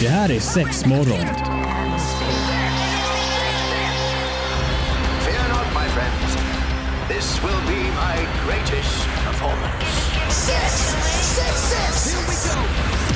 Det 0.00 0.08
här 0.08 0.30
är 0.30 0.40
sex 0.40 0.86
morgon. 0.86 1.26
Fear 5.24 5.48
not, 5.48 5.66
my 5.74 5.88
friends. 5.88 6.36
This 7.08 7.42
will 7.42 7.60
be 7.66 7.82
my 7.90 8.16
greatest 8.46 9.06
performance. 9.26 9.84
Six, 10.30 10.72
six, 11.36 11.60
six. 11.60 12.14
Here 12.14 12.24
we 12.28 12.34
go. 12.48 12.56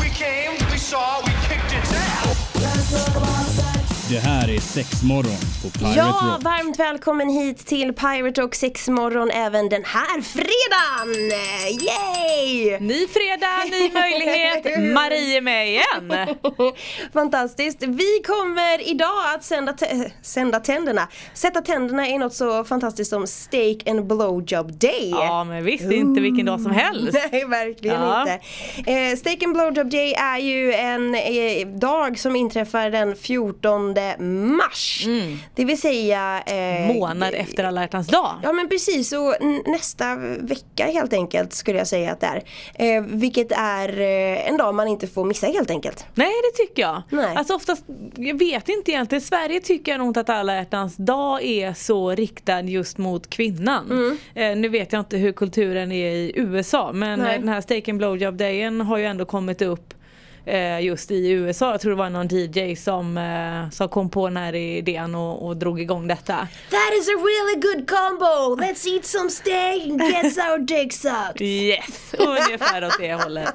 We 0.02 0.10
came, 0.10 0.70
we 0.72 0.78
saw, 0.78 1.22
we 1.26 1.32
kicked 1.48 1.72
its 1.72 1.92
ass. 1.92 3.33
Det 4.14 4.20
här 4.20 4.50
är 4.50 4.60
sex 4.60 5.02
morgon 5.02 5.36
på 5.62 5.70
Pirate 5.78 5.94
Ja, 5.96 6.04
Rock. 6.34 6.42
varmt 6.42 6.78
välkommen 6.78 7.28
hit 7.28 7.66
till 7.66 7.92
Pirate 7.92 8.40
Rock 8.40 8.54
6 8.54 8.88
morgon 8.88 9.30
även 9.30 9.68
den 9.68 9.84
här 9.84 10.20
fredagen! 10.22 11.30
Yay! 11.80 12.80
Ny 12.80 13.06
fredag, 13.08 13.64
ny 13.70 13.90
möjlighet. 14.00 14.92
Marie 14.94 15.36
är 15.36 15.40
med 15.40 15.68
igen. 15.68 16.26
Fantastiskt. 17.12 17.82
Vi 17.82 18.22
kommer 18.26 18.88
idag 18.90 19.34
att 19.34 19.44
sända, 19.44 19.74
sända 20.22 20.60
tänderna. 20.60 21.08
Sätta 21.34 21.60
tänderna 21.60 22.08
i 22.08 22.18
något 22.18 22.34
så 22.34 22.64
fantastiskt 22.64 23.10
som 23.10 23.26
Steak 23.26 23.88
and 23.88 24.06
Blowjob 24.06 24.72
Day. 24.78 25.10
Ja 25.10 25.44
men 25.44 25.64
visst, 25.64 25.88
det 25.88 25.94
är 25.94 25.98
inte 25.98 26.20
vilken 26.20 26.46
dag 26.46 26.60
som 26.60 26.72
helst. 26.72 27.18
Nej, 27.32 27.44
verkligen 27.44 28.00
Ja. 28.02 28.20
inte. 28.20 28.90
Eh, 28.92 29.16
Steak 29.16 29.42
and 29.42 29.52
Blowjob 29.54 29.90
Day 29.90 30.12
är 30.14 30.38
ju 30.38 30.72
en 30.72 31.14
eh, 31.14 31.66
dag 31.78 32.18
som 32.18 32.36
inträffar 32.36 32.90
den 32.90 33.16
14 33.16 33.94
mars. 34.18 35.06
Det 35.54 35.64
vill 35.64 35.80
säga... 35.80 36.42
Eh, 36.46 36.94
Månad 36.94 37.34
efter 37.34 37.64
alla 37.64 37.80
hjärtans 37.80 38.06
dag. 38.06 38.40
Ja 38.42 38.52
men 38.52 38.68
precis, 38.68 39.12
och 39.12 39.34
nästa 39.66 40.16
vecka 40.40 40.86
helt 40.86 41.12
enkelt 41.12 41.52
skulle 41.52 41.78
jag 41.78 41.86
säga 41.86 42.12
att 42.12 42.20
det 42.20 42.26
är. 42.26 42.96
Eh, 42.96 43.02
vilket 43.02 43.52
är 43.52 44.00
eh, 44.00 44.48
en 44.48 44.56
dag 44.56 44.74
man 44.74 44.88
inte 44.88 45.06
får 45.06 45.24
missa 45.24 45.46
helt 45.46 45.70
enkelt. 45.70 46.06
Nej 46.14 46.32
det 46.42 46.64
tycker 46.64 46.82
jag. 46.82 47.02
Nej. 47.10 47.36
Alltså 47.36 47.54
oftast, 47.54 47.84
jag 48.16 48.38
vet 48.38 48.68
inte 48.68 48.90
egentligen, 48.90 49.22
i 49.22 49.26
Sverige 49.26 49.60
tycker 49.60 49.92
jag 49.92 49.98
nog 49.98 50.08
inte 50.08 50.20
att 50.20 50.28
alla 50.28 50.54
hjärtans 50.54 50.96
dag 50.96 51.42
är 51.42 51.74
så 51.74 52.10
riktad 52.10 52.62
just 52.62 52.98
mot 52.98 53.30
kvinnan. 53.30 53.90
Mm. 53.90 54.18
Eh, 54.34 54.56
nu 54.60 54.68
vet 54.68 54.92
jag 54.92 55.00
inte 55.00 55.16
hur 55.16 55.32
kulturen 55.32 55.92
är 55.92 56.10
i 56.10 56.32
USA 56.34 56.92
men 56.92 57.18
Nej. 57.18 57.38
den 57.38 57.48
här 57.48 57.60
Steak 57.60 57.88
and 57.88 57.98
Blowjob 57.98 58.36
dayen 58.36 58.80
har 58.80 58.98
ju 58.98 59.04
ändå 59.04 59.24
kommit 59.24 59.62
upp 59.62 59.94
just 60.80 61.10
i 61.10 61.30
USA. 61.30 61.70
Jag 61.70 61.80
tror 61.80 61.90
det 61.90 61.96
var 61.96 62.10
någon 62.10 62.28
DJ 62.30 62.76
som, 62.76 63.18
eh, 63.18 63.70
som 63.70 63.88
kom 63.88 64.10
på 64.10 64.28
den 64.28 64.36
här 64.36 64.54
idén 64.54 65.14
och, 65.14 65.46
och 65.46 65.56
drog 65.56 65.80
igång 65.80 66.06
detta. 66.06 66.48
That 66.70 66.92
is 67.00 67.08
a 67.08 67.18
really 67.18 67.60
good 67.60 67.88
combo! 67.88 68.62
Let's 68.64 68.88
eat 68.88 69.04
some 69.04 69.30
steak 69.30 69.82
and 69.82 70.00
get 70.00 70.38
our 70.38 70.58
dick 70.58 70.92
sucked! 70.92 71.40
Yes, 71.40 72.14
ungefär 72.18 72.84
åt 72.84 72.98
det 72.98 73.14
hållet. 73.14 73.54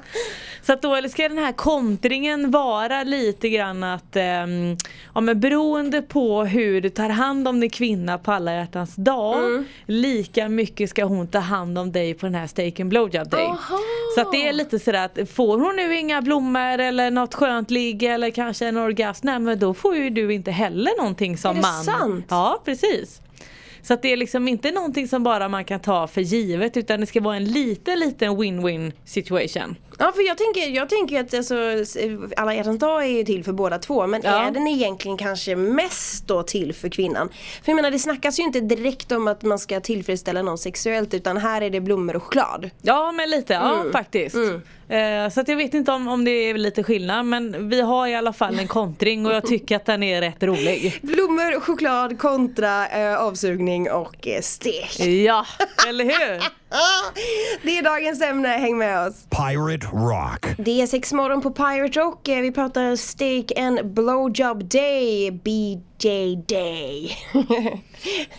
Så 0.62 0.72
att 0.72 0.82
då 0.82 0.94
eller 0.94 1.08
ska 1.08 1.28
den 1.28 1.38
här 1.38 1.52
kontringen 1.52 2.50
vara 2.50 3.02
lite 3.02 3.48
grann 3.48 3.82
att 3.82 4.16
ehm, 4.16 4.76
ja, 5.14 5.20
men 5.20 5.40
beroende 5.40 6.02
på 6.02 6.44
hur 6.44 6.80
du 6.80 6.88
tar 6.88 7.08
hand 7.08 7.48
om 7.48 7.60
din 7.60 7.70
kvinna 7.70 8.18
på 8.18 8.32
alla 8.32 8.54
hjärtans 8.54 8.94
dag 8.96 9.64
lika 9.86 10.48
mycket 10.48 10.90
ska 10.90 11.04
hon 11.04 11.26
ta 11.28 11.38
hand 11.38 11.78
om 11.78 11.92
dig 11.92 12.14
på 12.14 12.26
den 12.26 12.34
här 12.34 12.46
steak 12.46 12.80
and 12.80 12.90
blowjob 12.90 13.28
day. 13.30 13.44
Aha. 13.44 13.78
Så 14.14 14.20
att 14.20 14.32
det 14.32 14.48
är 14.48 14.52
lite 14.52 14.78
sådär 14.78 15.04
att 15.04 15.30
får 15.30 15.58
hon 15.58 15.76
nu 15.76 15.96
inga 15.98 16.22
blommor 16.22 16.78
eller 16.78 17.10
något 17.10 17.34
skönt 17.34 17.70
ligg 17.70 18.02
eller 18.02 18.30
kanske 18.30 18.66
en 18.66 18.76
orgasm, 18.76 19.26
nej 19.26 19.38
men 19.38 19.58
då 19.58 19.74
får 19.74 19.96
ju 19.96 20.10
du 20.10 20.34
inte 20.34 20.50
heller 20.50 20.96
någonting 20.98 21.38
som 21.38 21.50
Är 21.50 21.54
det 21.54 21.60
man. 21.60 21.84
sant? 21.84 22.26
Ja 22.28 22.62
precis. 22.64 23.20
Så 23.82 23.94
att 23.94 24.02
det 24.02 24.12
är 24.12 24.16
liksom 24.16 24.48
inte 24.48 24.70
någonting 24.70 25.08
som 25.08 25.22
bara 25.22 25.48
man 25.48 25.64
kan 25.64 25.80
ta 25.80 26.06
för 26.06 26.20
givet 26.20 26.76
utan 26.76 27.00
det 27.00 27.06
ska 27.06 27.20
vara 27.20 27.36
en 27.36 27.44
liten 27.44 27.98
liten 27.98 28.30
win-win 28.36 28.92
situation. 29.04 29.76
Ja 29.98 30.12
för 30.14 30.26
jag 30.26 30.38
tänker, 30.38 30.68
jag 30.68 30.88
tänker 30.88 31.20
att 31.20 31.34
alltså, 31.34 31.54
alla 32.36 32.54
hjärtans 32.54 32.78
dag 32.78 33.02
är 33.04 33.08
ju 33.08 33.24
till 33.24 33.44
för 33.44 33.52
båda 33.52 33.78
två 33.78 34.06
men 34.06 34.20
Ja. 34.24 34.30
är 34.46 34.50
den 34.50 34.66
egentligen 34.66 35.16
kanske 35.16 35.56
mest 35.56 36.26
då 36.26 36.42
till 36.42 36.74
för 36.74 36.88
kvinnan? 36.88 37.28
För 37.62 37.72
jag 37.72 37.76
menar 37.76 37.90
det 37.90 37.98
snackas 37.98 38.38
ju 38.38 38.42
inte 38.42 38.60
direkt 38.60 39.12
om 39.12 39.28
att 39.28 39.42
man 39.42 39.58
ska 39.58 39.80
tillfredsställa 39.80 40.42
någon 40.42 40.58
sexuellt 40.58 41.14
utan 41.14 41.36
här 41.36 41.62
är 41.62 41.70
det 41.70 41.80
blommor 41.80 42.16
och 42.16 42.22
choklad. 42.22 42.70
Ja 42.82 43.12
men 43.12 43.30
lite, 43.30 43.52
ja 43.52 43.80
Mm. 43.80 43.92
faktiskt. 43.92 44.36
Eh, 44.90 45.28
så 45.30 45.40
att 45.40 45.48
jag 45.48 45.56
vet 45.56 45.74
inte 45.74 45.92
om, 45.92 46.08
om 46.08 46.24
det 46.24 46.30
är 46.30 46.54
lite 46.54 46.82
skillnad 46.82 47.26
men 47.26 47.68
vi 47.68 47.80
har 47.80 48.06
i 48.06 48.14
alla 48.14 48.32
fall 48.32 48.58
en 48.58 48.68
kontring 48.78 49.26
och 49.26 49.32
jag 49.32 49.46
tycker 49.46 49.76
att 49.76 49.84
den 49.86 50.02
är 50.02 50.20
rätt 50.20 50.42
rolig. 50.42 50.98
Blommor, 51.02 51.60
choklad 51.60 52.18
kontra 52.18 52.88
eh, 52.88 53.16
avsugning 53.20 53.90
och 53.90 54.26
eh, 54.28 54.40
stek. 54.40 55.00
Ja, 55.00 55.46
eller 55.88 56.04
hur? 56.04 56.60
Det 57.62 57.78
är 57.78 57.82
dagens 57.82 58.22
ämne, 58.22 58.48
häng 58.48 58.78
med 58.78 59.06
oss. 59.08 59.26
Pirate 59.30 59.86
Rock. 59.86 60.46
Det 60.58 60.82
är 60.82 60.86
sex 60.86 61.12
morgon 61.12 61.40
på 61.42 61.50
Pirate 61.50 62.00
Rock. 62.00 62.28
Eh, 62.28 62.40
Vi 62.40 62.52
pratar 62.52 62.96
Steak 62.96 63.52
and 63.58 63.94
Blowjob 63.94 64.64
Day, 64.64 65.30
BJ 65.30 66.36
Day. 66.48 67.16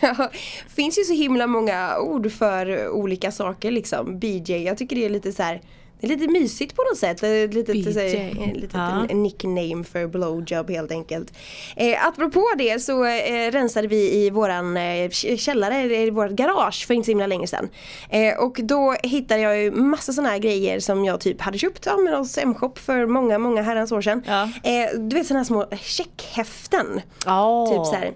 Ja, 0.00 0.30
finns 0.76 0.98
ju 0.98 1.02
så 1.02 1.12
himla 1.12 1.46
många 1.46 1.98
ord 1.98 2.32
för 2.32 2.88
olika 2.88 3.32
saker 3.32 3.70
liksom. 3.70 4.18
BJ, 4.18 4.52
jag 4.64 4.78
tycker 4.78 4.96
det 4.96 5.04
är 5.04 5.10
lite 5.10 5.32
så 5.32 5.42
här. 5.42 5.60
Det 6.02 6.06
är 6.06 6.16
lite 6.18 6.32
mysigt 6.32 6.76
på 6.76 6.82
något 6.82 6.98
sätt. 6.98 7.22
Litet, 7.54 7.66
BJ. 7.66 7.92
så 7.92 8.00
här, 8.00 8.36
en 8.42 8.50
litet 8.54 8.70
Ja. 8.74 9.06
en 9.10 9.22
nickname 9.22 9.84
för 9.84 10.06
blowjob 10.06 10.70
helt 10.70 10.90
enkelt. 10.90 11.32
Eh, 11.76 12.06
apropå 12.06 12.44
det 12.58 12.82
så 12.82 13.04
eh, 13.04 13.50
rensade 13.50 13.88
vi 13.88 14.14
i 14.14 14.30
våran 14.30 14.76
eh, 14.76 15.10
källare, 15.36 15.96
i 15.96 16.10
vårt 16.10 16.30
garage 16.30 16.86
för 16.86 16.94
inte 16.94 17.06
så 17.06 17.10
himla 17.10 17.26
länge 17.26 17.46
sedan. 17.46 17.68
Eh, 18.10 18.38
och 18.38 18.60
då 18.62 18.96
hittade 19.02 19.40
jag 19.40 19.58
ju 19.62 19.70
massa 19.70 20.12
sådana 20.12 20.30
här 20.30 20.38
grejer 20.38 20.80
som 20.80 21.04
jag 21.04 21.20
typ 21.20 21.40
hade 21.40 21.58
köpt 21.58 21.86
ja, 21.86 21.96
med 21.96 22.18
hos 22.18 22.38
M-shop 22.38 22.72
för 22.74 23.06
många, 23.06 23.38
många 23.38 23.62
herrans 23.62 23.92
år 23.92 24.00
sedan. 24.02 24.22
Ja. 24.26 24.42
Eh, 24.42 24.98
du 24.98 25.16
vet 25.16 25.26
sådana 25.26 25.40
här 25.40 25.44
små 25.44 25.66
checkhäften. 25.82 27.00
Ja. 27.26 27.66
Typ 27.70 27.86
så 27.86 27.94
här. 27.94 28.12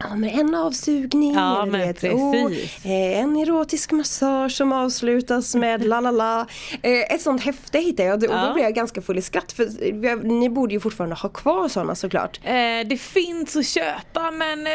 Ja 0.00 0.14
men 0.16 0.30
en 0.30 0.54
avsugning, 0.54 1.34
Ja, 1.34 1.62
eller 1.62 1.78
vet, 1.86 2.04
oh, 2.04 2.46
eh, 2.84 3.18
en 3.20 3.36
erotisk 3.36 3.92
massage 3.92 4.52
som 4.52 4.72
avslutas 4.72 5.54
med 5.54 5.86
la 5.86 6.00
la 6.00 6.10
la. 6.10 6.46
Eh, 6.82 7.14
ett 7.14 7.22
sånt 7.22 7.42
häfte 7.44 7.78
hittade 7.78 8.08
jag 8.08 8.14
och 8.14 8.20
då 8.20 8.26
Ja. 8.26 8.52
blev 8.54 8.64
jag 8.64 8.74
ganska 8.74 9.02
full 9.02 9.18
i 9.18 9.22
skratt 9.22 9.52
för 9.52 10.24
ni 10.24 10.50
borde 10.50 10.74
ju 10.74 10.80
fortfarande 10.80 11.16
ha 11.16 11.28
kvar 11.28 11.68
sådana 11.68 11.94
såklart. 11.94 12.40
Eh, 12.44 12.52
det 12.88 13.00
finns 13.00 13.56
att 13.56 13.66
köpa 13.66 14.30
men 14.30 14.66
eh, 14.66 14.72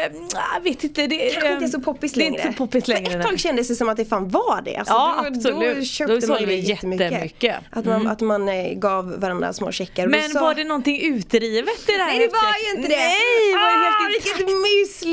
jag 0.54 0.60
vet 0.64 0.84
inte. 0.84 1.06
Det, 1.06 1.16
Kanske 1.30 1.52
inte 1.52 1.64
är 1.64 1.68
så 1.68 1.80
poppis 1.80 2.12
det 2.12 2.20
är 2.20 2.24
längre. 2.24 2.40
inte 2.42 2.52
så 2.52 2.58
poppis 2.58 2.88
längre. 2.88 3.10
För 3.10 3.18
ett 3.18 3.26
tag 3.26 3.38
kändes 3.40 3.68
det 3.68 3.74
som 3.74 3.88
att 3.88 3.96
det 3.96 4.04
fan 4.04 4.28
var 4.28 4.62
det. 4.64 4.76
Alltså, 4.76 4.94
Ja, 4.94 5.14
då, 5.22 5.26
absolut. 5.36 5.76
Då 5.78 5.84
köpte 5.84 6.14
Då 6.14 6.20
sålde 6.20 6.32
man 6.34 6.40
ju 6.40 6.46
vi 6.46 6.58
jättemycket. 6.68 7.12
jättemycket. 7.12 7.56
Att 7.70 7.84
man, 7.84 8.06
att 8.06 8.20
man 8.20 8.50
gav 8.80 9.20
varandra 9.20 9.52
små 9.52 9.72
checkar. 9.72 10.04
Då 10.04 10.10
Men 10.10 10.30
sa- 10.30 10.40
var 10.40 10.54
det 10.54 10.64
någonting 10.64 11.00
utdrivet 11.14 11.88
i 11.88 11.92
det 11.92 11.98
här 12.02 12.06
Nej 12.06 12.18
det 12.18 12.32
var 12.32 12.54
ju 12.72 12.76
inte 12.76 12.88
det! 12.88 12.96
Nej, 12.96 13.16
det 13.52 13.58
var 13.58 13.70
ju 13.70 13.76
ah, 13.76 13.84
helt 13.84 14.14
vilket 14.14 14.40
intakt. 14.40 14.50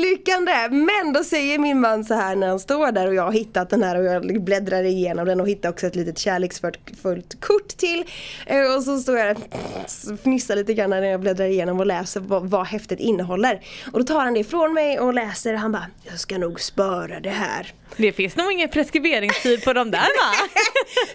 Misslyckande! 0.02 0.68
Men 0.70 1.12
då 1.12 1.24
säger 1.24 1.58
min 1.58 1.80
man 1.80 2.04
så 2.04 2.14
här 2.14 2.36
när 2.36 2.48
han 2.48 2.60
står 2.60 2.92
där 2.92 3.06
och 3.06 3.14
jag 3.14 3.22
har 3.22 3.32
hittat 3.32 3.70
den 3.70 3.82
här 3.82 3.98
och 3.98 4.04
jag 4.04 4.42
bläddrar 4.44 4.82
igenom 4.84 5.26
den 5.26 5.40
och 5.40 5.48
hittar 5.48 5.68
också 5.68 5.86
ett 5.86 5.96
litet 5.96 6.18
kärleksfullt 6.18 7.40
kort 7.40 7.68
till. 7.68 8.04
Eh, 8.46 8.76
Och 8.76 8.82
så 8.82 8.98
står 8.98 9.18
jag 9.18 9.26
där 9.36 9.36
och 10.12 10.20
fnissar 10.20 10.56
lite 10.56 10.74
grann 10.74 10.90
när 10.90 11.02
jag 11.02 11.20
bläddrar 11.20 11.46
igenom 11.46 11.80
och 11.80 11.86
läser 11.86 12.20
vad, 12.20 12.50
vad 12.50 12.66
häftet 12.66 13.00
innehåller. 13.00 13.60
Och 13.92 13.98
då 13.98 14.04
tar 14.04 14.20
han 14.24 14.34
det 14.34 14.40
ifrån 14.40 14.74
mig 14.74 15.00
och 15.00 15.14
läser 15.14 15.54
och 15.54 15.60
han 15.60 15.72
bara 15.72 15.86
Jag 16.02 16.18
ska 16.20 16.38
nog 16.38 16.60
spara 16.60 17.20
det 17.20 17.30
här. 17.30 17.72
Det 17.96 18.12
finns 18.12 18.36
nog 18.36 18.52
ingen 18.52 18.68
preskriberingstid 18.68 19.64
på 19.64 19.72
de 19.72 19.90
där 19.90 19.98
va? 19.98 20.48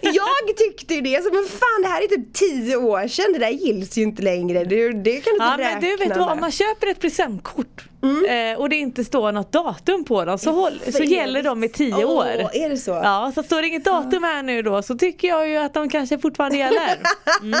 Jag 0.00 0.56
tyckte 0.56 0.94
ju 0.94 1.00
det, 1.00 1.22
så 1.24 1.30
men 1.32 1.44
fan 1.48 1.82
det 1.82 1.88
här 1.88 2.02
är 2.02 2.06
typ 2.08 2.34
10 2.34 2.76
år 2.76 3.08
sedan, 3.08 3.32
det 3.32 3.38
där 3.38 3.48
gills 3.48 3.98
ju 3.98 4.02
inte 4.02 4.22
längre. 4.22 4.64
Det, 4.64 4.92
det 4.92 5.20
kan 5.20 5.32
du 5.32 5.38
Ja 5.38 5.52
inte 5.52 5.64
men 5.64 5.80
du 5.80 5.86
vet 5.90 6.00
räkna 6.00 6.14
du 6.14 6.20
vad, 6.20 6.32
om 6.32 6.40
man 6.40 6.52
köper 6.52 6.86
ett 6.86 7.00
presentkort 7.00 7.84
eh, 8.02 8.58
och 8.60 8.68
det 8.68 8.76
inte 8.76 9.04
står 9.04 9.32
något 9.32 9.52
datum 9.52 10.04
på 10.04 10.24
dem 10.24 10.38
så, 10.38 10.52
håll, 10.52 10.80
så 10.92 11.02
gäller 11.02 11.42
de 11.42 11.64
i 11.64 11.68
10 11.68 11.94
Åh, 11.94 12.16
år. 12.16 12.26
är 12.52 12.68
det 12.68 12.76
så? 12.76 12.90
Ja, 12.90 13.32
så 13.34 13.42
står 13.42 13.62
det 13.62 13.68
inget 13.68 13.84
datum 13.84 14.22
här 14.22 14.42
nu 14.42 14.62
då 14.62 14.82
så 14.82 14.94
tycker 14.94 15.28
jag 15.28 15.48
ju 15.48 15.56
att 15.56 15.74
de 15.74 15.88
kanske 15.88 16.18
fortfarande 16.18 16.56
gäller. 16.58 16.98
Mm, 17.42 17.54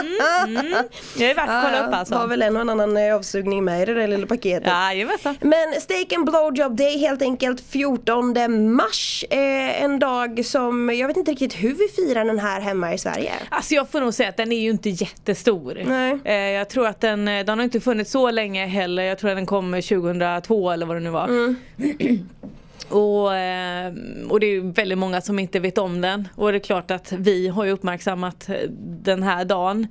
mm. 0.56 0.74
Det 1.18 1.30
är 1.30 1.34
värt 1.34 1.48
att 1.48 1.64
kolla 1.64 1.84
upp 1.86 1.92
Har 1.92 1.98
alltså. 1.98 2.26
väl 2.26 2.42
en 2.42 2.56
och 2.56 2.62
annan 2.62 2.96
eh, 2.96 3.14
avsugning 3.16 3.64
med 3.64 3.82
i 3.82 3.84
det 3.84 3.94
där 3.94 4.08
lilla 4.08 4.26
paketet. 4.26 4.66
Jajamensan. 4.68 5.36
Men 5.40 5.80
Steak 5.80 6.12
and 6.12 6.24
Blowjob 6.24 6.76
Day 6.76 6.98
helt 6.98 7.22
enkelt 7.22 7.60
14 7.60 8.72
mars. 8.74 9.24
Eh, 9.30 9.82
en 9.82 9.98
dag 9.98 10.44
som, 10.44 10.90
jag 10.96 11.08
vet 11.08 11.16
inte 11.16 11.30
riktigt 11.30 11.54
hur 11.54 11.74
vi 11.74 11.88
firar 11.88 12.24
den 12.24 12.38
här 12.38 12.60
hemma 12.60 12.94
i 12.94 12.98
Sverige. 12.98 13.32
Alltså 13.48 13.74
jag 13.74 13.88
får 13.90 14.00
nog 14.00 14.14
säga 14.14 14.28
att 14.28 14.36
den 14.36 14.52
är 14.52 14.60
ju 14.60 14.70
inte 14.70 14.90
jättestor. 14.90 15.82
Nej. 15.86 16.18
Eh, 16.24 16.34
jag 16.34 16.68
tror 16.68 16.86
att 16.86 17.00
den, 17.00 17.28
eh, 17.28 17.44
den 17.44 17.58
har 17.58 17.64
inte 17.64 17.80
funnits 17.80 18.10
så 18.10 18.30
länge 18.30 18.66
heller. 18.66 19.02
Jag 19.02 19.18
tror 19.18 19.30
att 19.30 19.36
den 19.36 19.46
kom 19.46 19.82
2002 20.36 20.70
eller 20.70 20.86
vad 20.86 20.96
det 20.96 21.00
nu 21.00 21.10
var. 21.10 21.28
Mm. 21.28 21.56
Och, 22.88 23.34
eh, 23.36 23.92
och 24.28 24.40
det 24.40 24.46
är 24.46 24.72
väldigt 24.74 24.98
många 24.98 25.20
som 25.20 25.38
inte 25.38 25.60
vet 25.60 25.78
om 25.78 26.00
den. 26.00 26.28
Och 26.34 26.52
det 26.52 26.58
är 26.58 26.60
klart 26.60 26.90
att 26.90 27.12
vi 27.12 27.48
har 27.48 27.64
ju 27.64 27.70
uppmärksammat 27.70 28.48
eh, 28.48 28.54
den 28.80 29.22
här 29.22 29.44
dagen. 29.44 29.86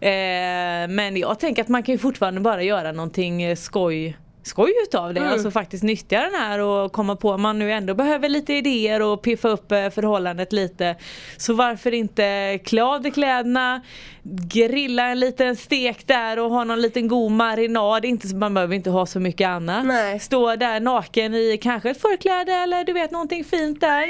Eh, 0.00 0.88
men 0.94 1.16
jag 1.16 1.38
tänker 1.38 1.62
att 1.62 1.68
man 1.68 1.82
kan 1.82 1.92
ju 1.92 1.98
fortfarande 1.98 2.40
bara 2.40 2.62
göra 2.62 2.92
någonting 2.92 3.56
skoj 3.56 4.16
skoj 4.42 4.72
utav 4.88 5.14
det. 5.14 5.20
Mm. 5.20 5.32
Alltså 5.32 5.50
faktiskt 5.50 5.82
nyttja 5.82 6.20
den 6.20 6.34
här 6.34 6.58
och 6.58 6.92
komma 6.92 7.16
på 7.16 7.30
om 7.30 7.42
man 7.42 7.58
nu 7.58 7.72
ändå 7.72 7.94
behöver 7.94 8.28
lite 8.28 8.52
idéer 8.54 9.02
och 9.02 9.22
piffa 9.22 9.48
upp 9.48 9.72
eh, 9.72 9.90
förhållandet 9.90 10.52
lite. 10.52 10.96
Så 11.36 11.54
varför 11.54 11.94
inte 11.94 12.58
klä 12.64 12.82
av 12.82 13.02
dig 13.02 13.10
kläderna, 13.10 13.82
grilla 14.22 15.06
en 15.06 15.20
liten 15.20 15.56
stek 15.56 16.06
där 16.06 16.38
och 16.38 16.50
ha 16.50 16.64
någon 16.64 16.80
liten 16.80 17.08
god 17.08 17.32
marinad. 17.32 18.04
Inte, 18.04 18.36
man 18.36 18.54
behöver 18.54 18.74
inte 18.74 18.90
ha 18.90 19.06
så 19.06 19.20
mycket 19.20 19.48
annat. 19.48 19.86
Nej. 19.86 20.20
Stå 20.20 20.56
där 20.56 20.80
naken 20.80 21.34
i 21.34 21.58
kanske 21.62 21.90
ett 21.90 22.00
förkläde 22.00 22.52
eller 22.52 22.84
du 22.84 22.92
vet 22.92 23.10
någonting 23.10 23.44
fint 23.44 23.80
där. 23.80 24.04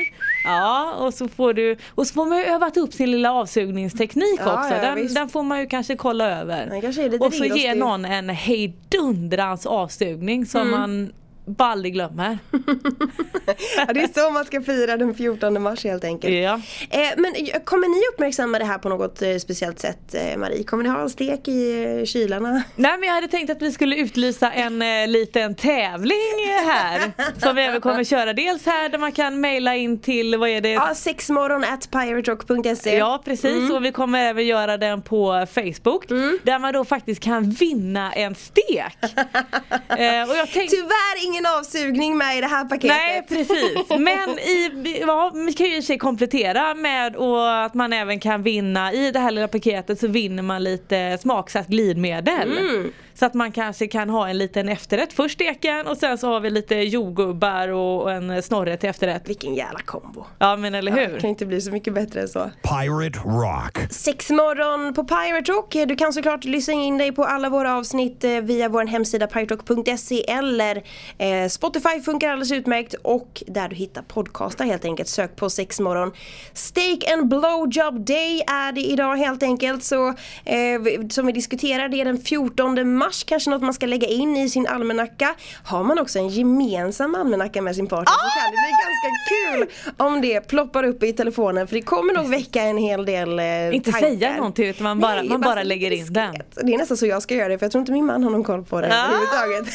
Ja 0.45 0.95
och 0.99 1.15
så 1.15 1.29
får 1.29 1.55
du 1.55 1.77
och 1.95 2.07
så 2.07 2.15
får 2.15 2.27
man 2.27 2.39
ju 2.39 2.45
övat 2.45 2.77
upp 2.77 2.93
sin 2.93 3.11
lilla 3.11 3.33
avsugningsteknik 3.33 4.41
Ja, 4.45 4.55
också. 4.55 4.75
ja, 4.75 4.95
den, 4.95 5.15
den 5.15 5.29
får 5.29 5.43
man 5.43 5.61
ju 5.61 5.67
kanske 5.67 5.97
kolla 5.97 6.41
över. 6.41 6.67
Och 6.87 6.95
så 6.95 7.01
ge 7.01 7.09
ringrostig. 7.09 7.77
någon 7.77 8.05
en 8.05 8.29
hejdundrans 8.29 9.67
avsugning 9.67 10.22
som 10.47 10.67
Mm. 10.67 10.71
man 10.71 11.13
bara 11.45 11.73
aldrig 11.73 11.95
glömmer. 11.95 12.39
Ja, 13.77 13.93
det 13.93 14.01
är 14.01 14.21
så 14.21 14.31
man 14.31 14.45
ska 14.45 14.63
fira 14.63 14.97
den 14.97 15.15
14 15.15 15.63
mars 15.63 15.85
helt 15.85 16.05
enkelt. 16.05 16.35
Ja. 16.35 16.61
Eh, 16.91 17.11
men 17.17 17.35
kommer 17.65 17.89
ni 17.89 18.03
uppmärksamma 18.15 18.59
det 18.59 18.65
här 18.65 18.79
på 18.79 18.89
något 18.89 19.23
eh, 19.23 19.37
speciellt 19.37 19.79
sätt 19.79 20.15
eh, 20.15 20.37
Marie? 20.37 20.65
Kommer 20.65 20.83
ni 20.85 20.89
ha 20.91 21.01
en 21.01 21.11
stek 21.11 21.49
i 21.49 22.03
kylarna? 22.07 22.63
Nej 22.77 22.99
men 22.99 23.07
jag 23.07 23.15
hade 23.15 23.29
tänkt 23.29 23.51
att 23.51 23.63
vi 23.63 23.73
skulle 23.73 23.97
utlysa 23.97 24.51
en 24.51 24.79
liten 25.13 25.55
tävling 25.55 26.17
här. 26.67 27.13
som 27.41 27.57
vi 27.57 27.63
även 27.63 27.81
kommer 27.81 28.05
köra. 28.05 28.33
Dels 28.33 28.67
här 28.67 28.89
där 28.89 28.99
man 28.99 29.13
kan 29.13 29.41
mejla 29.41 29.77
in 29.77 30.01
till, 30.01 30.37
vad 30.37 30.49
är 30.49 30.61
det? 30.61 30.71
Ja, 30.73 30.95
sexmorgon 30.95 31.65
at 31.65 31.91
piraterock.se 31.91 32.97
Ja 32.97 33.23
precis 33.25 33.71
och 33.71 33.85
vi 33.85 33.93
kommer 33.93 34.23
även 34.23 34.47
göra 34.47 34.77
den 34.77 35.03
på 35.03 35.47
Facebook 35.55 36.09
där 36.43 36.59
man 36.59 36.73
då 36.73 36.85
faktiskt 36.85 37.23
kan 37.23 37.51
vinna 37.51 38.13
en 38.13 38.35
stek. 38.35 38.99
och 40.29 40.37
jag 40.37 40.51
tänkte 40.51 40.77
Tyvärr 40.77 41.32
ingen 41.33 41.47
avsugning 41.47 42.17
med 42.17 42.39
i 42.39 42.41
det 42.41 42.47
här 42.47 42.65
paketet. 42.65 42.97
Nej 42.97 43.23
precis, 43.29 43.89
men 43.89 44.39
i, 44.39 44.99
ja, 45.01 45.33
vi 45.47 45.53
kan 45.53 45.67
ju 45.67 45.77
i 45.77 45.83
sig 45.83 45.99
komplettera 45.99 46.75
med 46.75 47.17
och 47.17 47.65
att 47.65 47.75
man 47.75 47.93
även 47.93 48.21
kan 48.21 48.43
vinna 48.43 48.93
i 48.93 49.11
det 49.11 49.19
här 49.19 49.31
lilla 49.31 49.49
paketet 49.49 50.01
så 50.01 50.09
vinner 50.09 50.43
man 50.43 50.65
lite 50.65 51.19
smaksatt 51.21 51.67
glidmedel. 51.67 52.49
Så 53.15 53.27
att 53.27 53.35
man 53.35 53.53
kanske 53.53 53.87
kan 53.87 54.11
ha 54.11 54.29
en 54.29 54.39
liten 54.39 54.69
efterrätt, 54.69 55.13
först 55.13 55.35
steken 55.35 55.87
och 55.87 55.97
sen 55.97 56.19
så 56.19 56.27
har 56.29 56.41
vi 56.41 56.51
lite 56.51 56.75
jordgubbar 56.75 57.69
och 57.69 58.13
en 58.13 58.43
snorre 58.43 58.77
till 58.77 58.89
efterrätt. 58.89 59.23
Vilken 59.29 59.55
jävla 59.55 59.79
kombo. 59.81 60.25
Ja 60.39 60.57
men 60.57 60.75
eller 60.75 60.93
Det 60.93 61.07
hur? 61.07 61.21
kan 61.21 61.31
inte 61.31 61.47
bli 61.47 61.61
så 61.61 61.71
mycket 61.71 61.95
bättre 61.95 62.21
än 62.21 62.29
så. 62.29 62.51
Pirate 62.63 63.19
Rock. 63.25 63.79
Sexmorgon 63.91 64.95
på 64.95 65.05
Pirate 65.05 65.53
Rock. 65.53 65.73
Du 65.89 65.97
kan 65.97 66.13
såklart 66.13 66.45
lyssna 66.45 66.75
in 66.75 66.99
dig 66.99 67.13
på 67.13 67.25
alla 67.25 67.49
våra 67.49 67.77
avsnitt 67.77 68.25
eh, 68.25 68.31
via 68.31 68.69
vår 68.69 68.85
hemsida 68.85 69.27
piraterock.se 69.27 70.31
eller 70.31 70.83
eh, 71.19 71.49
Spotify 71.49 72.01
funkar 72.05 72.31
alldeles 72.31 72.53
utmärkt 72.53 72.95
och 72.95 73.43
där 73.47 73.69
du 73.69 73.77
hittar 73.77 74.03
podcastar 74.03 74.65
helt 74.65 74.85
enkelt. 74.85 75.09
Sök 75.09 75.37
på 75.37 75.51
Sexmorgon. 75.51 76.13
Steak 76.53 77.11
and 77.13 77.29
blowjob 77.29 78.05
day 78.07 78.43
är 78.47 78.73
det 78.73 78.81
idag 78.81 79.17
helt 79.17 79.43
enkelt. 79.43 79.85
Så 79.85 80.09
eh, 80.09 81.07
som 81.11 81.27
vi 81.27 81.33
diskuterar 81.33 81.89
det 81.89 82.01
är 82.01 82.05
den 82.05 82.19
14 82.19 82.75
mars. 83.05 83.25
Kanske 83.25 83.51
något 83.51 83.63
man 83.63 83.75
ska 83.75 83.87
lägga 83.87 84.07
in 84.09 84.37
i 84.37 84.49
sin 84.49 84.67
almanacka. 84.67 85.35
Har 85.65 85.85
man 85.85 85.99
också 85.99 86.19
en 86.19 86.29
gemensam 86.29 87.15
almanacka 87.15 87.63
med 87.63 87.77
sin 87.77 87.87
partner 87.87 88.13
så 88.13 88.41
kan 88.41 88.51
det 88.51 88.59
bli 88.63 88.73
ganska 88.85 89.09
kul 89.29 89.95
om 90.07 90.21
det 90.21 90.41
ploppar 90.41 90.85
upp 90.85 91.03
i 91.03 91.13
telefonen 91.13 91.67
för 91.67 91.75
det 91.75 91.83
kommer 91.83 92.15
nog 92.15 92.29
väcka 92.31 92.63
en 92.63 92.77
hel 92.79 93.05
del 93.07 93.39
eh, 93.39 93.75
Inte 93.75 93.93
tankar. 93.93 94.09
säga 94.09 94.37
någonting 94.37 94.67
utan 94.69 94.85
man 94.85 95.01
bara, 95.01 95.15
Nej, 95.15 95.29
man 95.29 95.41
bara 95.41 95.63
lägger 95.63 95.91
in 95.91 96.13
den. 96.13 96.35
Det 96.63 96.75
är 96.75 96.79
nästan 96.79 96.97
så 96.97 97.07
jag 97.07 97.23
ska 97.23 97.35
göra 97.35 97.49
det 97.49 97.59
för 97.59 97.65
jag 97.67 97.73
tror 97.73 97.81
inte 97.83 97.93
min 97.93 98.07
man 98.07 98.23
har 98.25 98.31
någon 98.31 98.45
koll 98.45 98.65
på 98.65 98.81
det 98.81 98.87
Ah. 98.95 99.05
överhuvudtaget. 99.05 99.67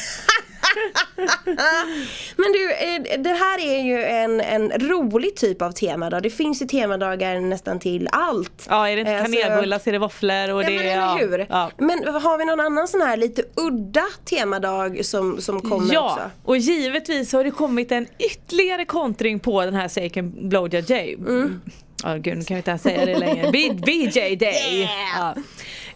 Men 2.36 2.52
du, 2.52 2.72
eh, 2.72 3.20
det 3.22 3.32
här 3.32 3.60
är 3.60 3.82
ju 3.82 4.02
en, 4.04 4.40
en 4.40 4.70
rolig 4.70 5.36
typ 5.36 5.62
av 5.62 5.72
temadag. 5.72 6.22
Det 6.22 6.30
finns 6.30 6.62
ju 6.62 6.66
temadagar 6.66 7.40
nästan 7.40 7.78
till 7.78 8.08
allt. 8.12 8.66
Ja 8.68 8.88
är 8.88 8.96
det 8.96 9.00
inte 9.00 9.12
Eh, 9.12 9.22
kanelbullar 9.22 9.78
så 9.78 9.90
är 9.90 9.92
det 9.92 9.98
våfflor 9.98 10.52
och 10.52 10.62
Ja 10.62 10.68
det 10.68 10.76
men 10.76 10.86
eller 10.86 11.18
hur. 11.18 11.46
ja. 11.50 11.70
Men 11.78 12.04
har 12.14 12.38
vi 12.38 12.44
någon 12.44 12.60
annan 12.60 12.88
sån 12.88 13.00
här 13.00 13.16
lite 13.16 13.42
udda 13.56 14.04
temadag 14.24 15.04
som, 15.04 15.40
som 15.40 15.60
kommer 15.60 15.94
ja, 15.94 16.12
också? 16.12 16.30
och 16.44 16.56
givetvis 16.56 17.32
har 17.32 17.44
det 17.44 17.50
kommit 17.50 17.92
en 17.92 18.06
ytterligare 18.18 18.84
kontring 18.84 19.40
på 19.40 19.64
den 19.64 19.74
här 19.74 19.88
Steak 19.88 20.16
and 20.16 20.48
Blowjob 20.48 20.84
Day. 20.84 21.14
Mm. 21.14 21.60
Ja 22.04 22.14
gud 22.14 22.38
nu 22.38 22.44
kan 22.44 22.54
vi 22.54 22.58
inte 22.58 22.70
ens 22.70 22.82
säga 22.82 23.06
det 23.06 23.18
längre. 23.18 23.50
BJ 23.86 24.36
Day! 24.36 24.78
Yeah! 24.80 24.88
Ja. 25.18 25.34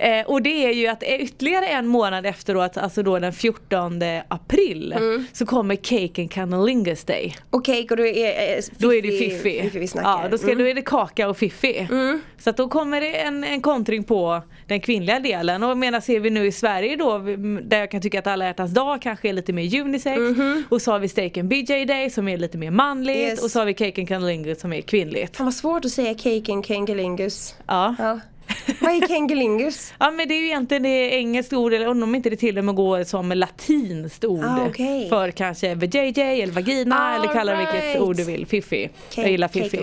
Eh, 0.02 0.26
och 0.26 0.42
det 0.42 0.66
är 0.66 0.72
ju 0.72 0.86
att 0.86 1.02
eh, 1.02 1.14
ytterligare 1.14 1.66
en 1.66 1.86
månad 1.86 2.26
efteråt, 2.26 2.76
alltså 2.76 3.02
då 3.02 3.18
den 3.18 3.32
14 3.32 4.00
april, 4.28 4.92
Mm. 4.96 5.26
så 5.32 5.46
kommer 5.46 5.76
Cake 5.76 6.22
and 6.22 6.30
Cunnilingus 6.30 7.04
Day. 7.04 7.36
Och 7.50 7.64
cake 7.64 7.86
och 7.90 7.96
då 7.96 8.06
är, 8.06 8.56
eh, 8.56 8.62
Då 8.78 8.94
är 8.94 9.02
det 9.02 9.08
fiffi. 9.08 9.60
fiffi 9.62 9.78
vi 9.78 9.88
ja, 9.94 10.24
då, 10.30 10.38
ska, 10.38 10.46
Mm. 10.46 10.58
då 10.58 10.68
är 10.68 10.74
det 10.74 10.82
kaka 10.82 11.28
och 11.28 11.36
fiffi. 11.36 11.86
Så 12.38 12.50
att 12.50 12.56
då 12.56 12.68
kommer 12.68 13.00
det 13.00 13.16
en, 13.16 13.44
en 13.44 13.60
kontring 13.60 14.04
på 14.04 14.42
den 14.66 14.80
kvinnliga 14.80 15.20
delen. 15.20 15.62
Och 15.62 15.78
medan 15.78 16.02
ser 16.02 16.20
vi 16.20 16.30
nu 16.30 16.46
i 16.46 16.52
Sverige 16.52 16.96
då, 16.96 17.18
där 17.62 17.78
jag 17.78 17.90
kan 17.90 18.00
tycka 18.00 18.18
att 18.18 18.26
alla 18.26 18.44
hjärtans 18.44 18.70
dag 18.74 19.02
kanske 19.02 19.28
är 19.28 19.32
lite 19.32 19.52
mer 19.52 19.80
unisex. 19.80 20.20
Och 20.68 20.82
så 20.82 20.92
har 20.92 20.98
vi 20.98 21.08
Steak 21.08 21.36
and 21.36 21.48
BJ 21.48 21.84
Day 21.84 22.10
som 22.10 22.28
är 22.28 22.36
lite 22.36 22.58
mer 22.58 22.70
manligt. 22.70 23.16
Yes. 23.16 23.44
Och 23.44 23.50
så 23.50 23.58
har 23.58 23.66
vi 23.66 23.74
Cake 23.74 24.00
and 24.00 24.08
Cunnilingus 24.08 24.60
som 24.60 24.72
är 24.72 24.80
kvinnligt. 24.80 25.36
Fan 25.36 25.46
vad 25.46 25.54
svårt 25.54 25.84
att 25.84 25.90
säga 25.90 26.14
cake 26.14 26.52
and 26.52 26.66
kengelingus. 26.66 27.54
Ja. 27.66 27.94
Ja. 27.98 28.20
Vad 28.80 28.92
är 28.92 29.08
kengelingus? 29.08 29.94
Ja 29.98 30.10
men 30.10 30.28
det 30.28 30.34
är 30.34 30.40
ju 30.40 30.46
egentligen 30.46 30.82
det 30.82 31.14
engelskt 31.14 31.52
ord 31.52 31.72
eller 31.72 31.88
om 31.88 32.14
inte 32.14 32.30
det 32.30 32.36
till 32.36 32.58
och 32.58 32.64
med 32.64 32.74
går 32.74 33.04
som 33.04 33.32
latinskt 33.32 34.24
ord. 34.24 34.44
Ah, 34.44 34.66
okej. 34.68 35.08
För 35.08 35.30
kanske 35.30 35.74
VJJ 35.74 36.20
eller 36.20 36.52
vagina 36.52 36.98
All 36.98 37.20
eller 37.20 37.32
kalla 37.32 37.52
det 37.52 37.58
vilket 37.58 37.84
right. 37.84 38.00
ord 38.00 38.16
du 38.16 38.24
vill. 38.24 38.46
Fiffi. 38.46 38.90
Jag 39.14 39.30
gillar 39.30 39.48
fiffi. 39.48 39.80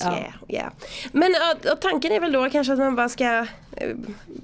Ja. 0.00 0.12
yeah, 0.12 0.32
yeah. 0.48 0.72
Men 1.12 1.30
och, 1.30 1.72
och 1.72 1.80
tanken 1.80 2.12
är 2.12 2.20
väl 2.20 2.32
då 2.32 2.50
kanske 2.50 2.72
att 2.72 2.78
man 2.78 2.96
bara 2.96 3.08
ska 3.08 3.24
eh, 3.24 3.88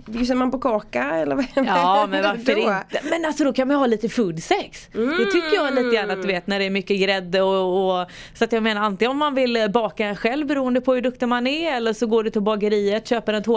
Bjussar 0.06 0.34
man 0.34 0.50
på 0.50 0.58
kaka 0.58 1.04
eller 1.04 1.36
vad 1.36 1.46
Ja 1.54 2.06
men 2.10 2.22
varför 2.22 2.54
då? 2.54 2.60
inte? 2.60 3.00
Men 3.10 3.24
alltså 3.24 3.44
då 3.44 3.52
kan 3.52 3.68
man 3.68 3.76
ha 3.76 3.86
lite 3.86 4.08
food 4.08 4.42
sex. 4.42 4.88
Det 4.92 5.24
tycker 5.32 5.54
jag 5.54 5.74
lite 5.74 5.96
grann 5.96 6.10
att 6.10 6.22
du 6.22 6.28
vet 6.28 6.46
när 6.46 6.58
det 6.58 6.64
är 6.64 6.70
mycket 6.70 7.00
grädde 7.00 7.42
och, 7.42 8.00
och 8.00 8.06
Så 8.34 8.44
att 8.44 8.52
jag 8.52 8.62
menar 8.62 8.82
antingen 8.82 9.10
om 9.10 9.18
man 9.18 9.34
vill 9.34 9.70
baka 9.74 10.06
en 10.06 10.16
själv 10.16 10.46
beroende 10.46 10.80
på 10.80 10.94
hur 10.94 11.00
duktig 11.00 11.28
man 11.28 11.46
är 11.46 11.76
eller 11.76 11.92
så 11.92 12.06
går 12.06 12.22
du 12.22 12.30
till 12.30 12.42
bageriet, 12.42 13.08
köper 13.08 13.32
en 13.32 13.42
tårta. 13.42 13.53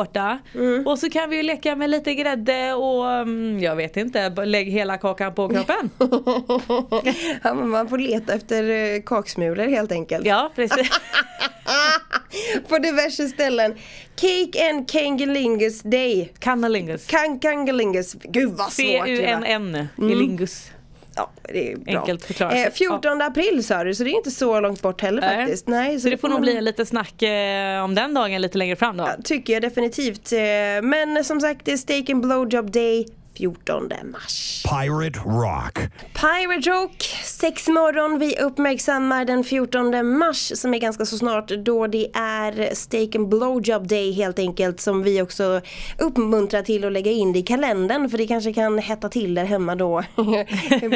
Och 0.85 0.99
så 0.99 1.09
kan 1.09 1.29
vi 1.29 1.35
ju 1.35 1.43
leka 1.43 1.75
med 1.75 1.89
lite 1.89 2.13
grädde 2.13 2.73
och 2.73 3.09
mm, 3.09 3.59
jag 3.59 3.75
vet 3.75 3.97
inte, 3.97 4.29
lägg 4.29 4.67
hela 4.67 4.97
kakan 4.97 5.33
på 5.33 5.49
kroppen. 5.49 5.89
ja, 7.43 7.53
man 7.53 7.89
får 7.89 7.97
leta 7.97 8.33
efter 8.33 8.63
eh, 8.69 9.01
kaksmulor 9.01 9.65
helt 9.65 9.91
enkelt. 9.91 10.25
Ja 10.25 10.51
precis. 10.55 10.89
på 12.67 12.77
diverse 12.77 13.27
ställen. 13.27 13.75
Cake 14.15 14.69
and 14.69 14.89
Kangalingus 14.89 15.81
Day. 15.81 16.33
Kannalingus. 16.39 17.07
Kan 17.07 17.39
Kangalingus. 17.39 18.13
Gud 18.23 18.49
vad 18.49 18.71
svårt. 18.71 19.05
C-U-N-N 19.05 19.87
i 19.97 20.15
lingus. 20.15 20.71
Ja, 21.17 21.29
det 21.43 21.71
är 21.71 21.77
bra. 21.77 21.99
Enkelt 21.99 22.25
förklarat. 22.25 22.53
Eh, 22.53 22.71
14 22.73 23.21
april 23.21 23.63
sa 23.63 23.83
du, 23.83 23.95
så 23.95 24.03
det 24.03 24.09
är 24.09 24.15
inte 24.17 24.31
så 24.31 24.59
långt 24.59 24.81
bort 24.81 25.01
heller 25.01 25.21
Nej. 25.21 25.37
faktiskt. 25.45 25.67
Nej, 25.67 25.99
Så 25.99 26.09
det 26.09 26.17
får 26.17 26.27
nog 26.29 26.35
man- 26.35 26.41
bli 26.41 26.61
lite 26.61 26.85
snack 26.85 27.21
eh, 27.21 27.83
om 27.83 27.95
den 27.95 28.13
dagen 28.13 28.41
lite 28.41 28.57
längre 28.57 28.75
fram 28.75 28.97
då. 28.97 29.09
Tycker 29.23 29.53
jag 29.53 29.61
definitivt. 29.61 30.31
Eh, 30.31 30.39
Men 30.83 31.23
som 31.23 31.41
sagt, 31.41 31.65
det 31.65 31.71
är 31.73 31.77
Steak 31.77 32.09
and 32.09 32.21
Blowjob 32.21 32.71
Day 32.71 33.05
14 33.37 33.89
mars. 34.03 34.63
Pirate 34.69 35.19
Rock. 35.19 35.79
Pirate 36.13 36.69
Rock, 36.69 37.03
sex 37.23 37.67
morgon. 37.67 38.19
Vi 38.19 38.35
uppmärksammar 38.39 39.25
den 39.25 39.43
14 39.43 40.17
mars 40.17 40.51
som 40.55 40.73
är 40.73 40.77
ganska 40.77 41.05
så 41.05 41.17
snart 41.17 41.47
då 41.47 41.87
det 41.87 42.07
är 42.13 42.75
Steak 42.75 43.15
and 43.15 43.29
Blowjob 43.29 43.87
Day 43.87 44.11
helt 44.11 44.39
enkelt 44.39 44.81
som 44.81 45.03
vi 45.03 45.21
också 45.21 45.61
uppmuntrar 45.99 46.61
till 46.61 46.85
att 46.85 46.91
lägga 46.91 47.11
in 47.11 47.33
det 47.33 47.39
i 47.39 47.41
kalendern 47.41 48.09
för 48.09 48.17
det 48.17 48.27
kanske 48.27 48.53
kan 48.53 48.77
hetta 48.77 49.09
till 49.09 49.35
där 49.35 49.45
hemma 49.45 49.75
då 49.75 50.03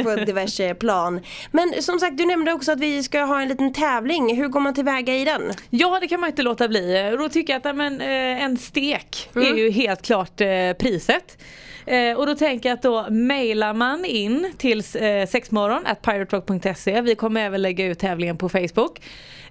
på 0.04 0.16
diverse 0.26 0.76
plan. 0.76 1.20
Men 1.52 1.74
som 1.82 2.00
sagt, 2.00 2.18
du 2.18 2.26
nämnde 2.26 2.54
också 2.54 2.72
att 2.72 2.80
vi 2.80 3.04
ska 3.04 3.22
ha 3.22 3.42
en 3.42 3.48
liten 3.48 3.74
tävling. 3.74 4.36
Hur 4.36 4.48
går 4.48 4.60
man 4.60 4.74
tillväga 4.74 5.16
i 5.16 5.26
den? 5.26 5.42
Ja 5.70 5.98
det 6.02 6.08
kan 6.08 6.20
man 6.20 6.30
inte 6.30 6.44
låta 6.44 6.68
bli. 6.68 7.16
Då 7.18 7.30
tycker 7.30 7.54
jag 7.54 7.68
att 7.68 7.76
men, 7.76 8.02
eh, 8.02 8.44
en 8.44 8.58
stek 8.58 9.30
är 9.36 9.56
ju 9.56 9.72
helt 9.72 10.02
klart 10.02 10.42
eh, 10.42 10.48
priset. 10.80 11.38
Eh, 11.86 12.18
och 12.18 12.26
då 12.26 12.36
tänker 12.36 12.70
jag 12.70 12.76
att 12.76 12.82
då 12.82 13.10
mailar 13.10 13.74
man 13.74 14.06
in 14.06 14.54
till 14.58 14.80
eh, 14.80 15.28
sexmorgon 15.28 15.86
at 15.86 16.02
piraterock.se. 16.02 17.02
Vi 17.02 17.16
kommer 17.16 17.42
även 17.42 17.62
lägga 17.62 17.86
ut 17.86 18.00
tävlingen 18.00 18.38
på 18.38 18.50
Facebook. 18.50 19.02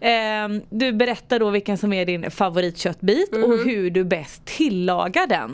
Eh, 0.00 0.48
du 0.70 0.92
berättar 0.92 1.38
då 1.38 1.50
vilken 1.50 1.78
som 1.78 1.92
är 1.92 2.06
din 2.06 2.30
favoritköttbit 2.30 3.34
och 3.34 3.58
hur 3.58 3.90
du 3.90 4.04
bäst 4.04 4.44
tillagar 4.44 5.26
den. 5.26 5.50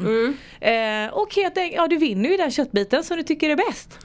Eh, 0.60 1.14
och 1.14 1.34
helt 1.34 1.58
enkelt, 1.58 1.76
ja 1.76 1.88
du 1.88 1.96
vinner 1.96 2.30
ju 2.30 2.36
den 2.36 2.50
köttbiten 2.50 3.04
som 3.04 3.16
du 3.16 3.22
tycker 3.22 3.50
är 3.50 3.56
bäst. 3.56 3.98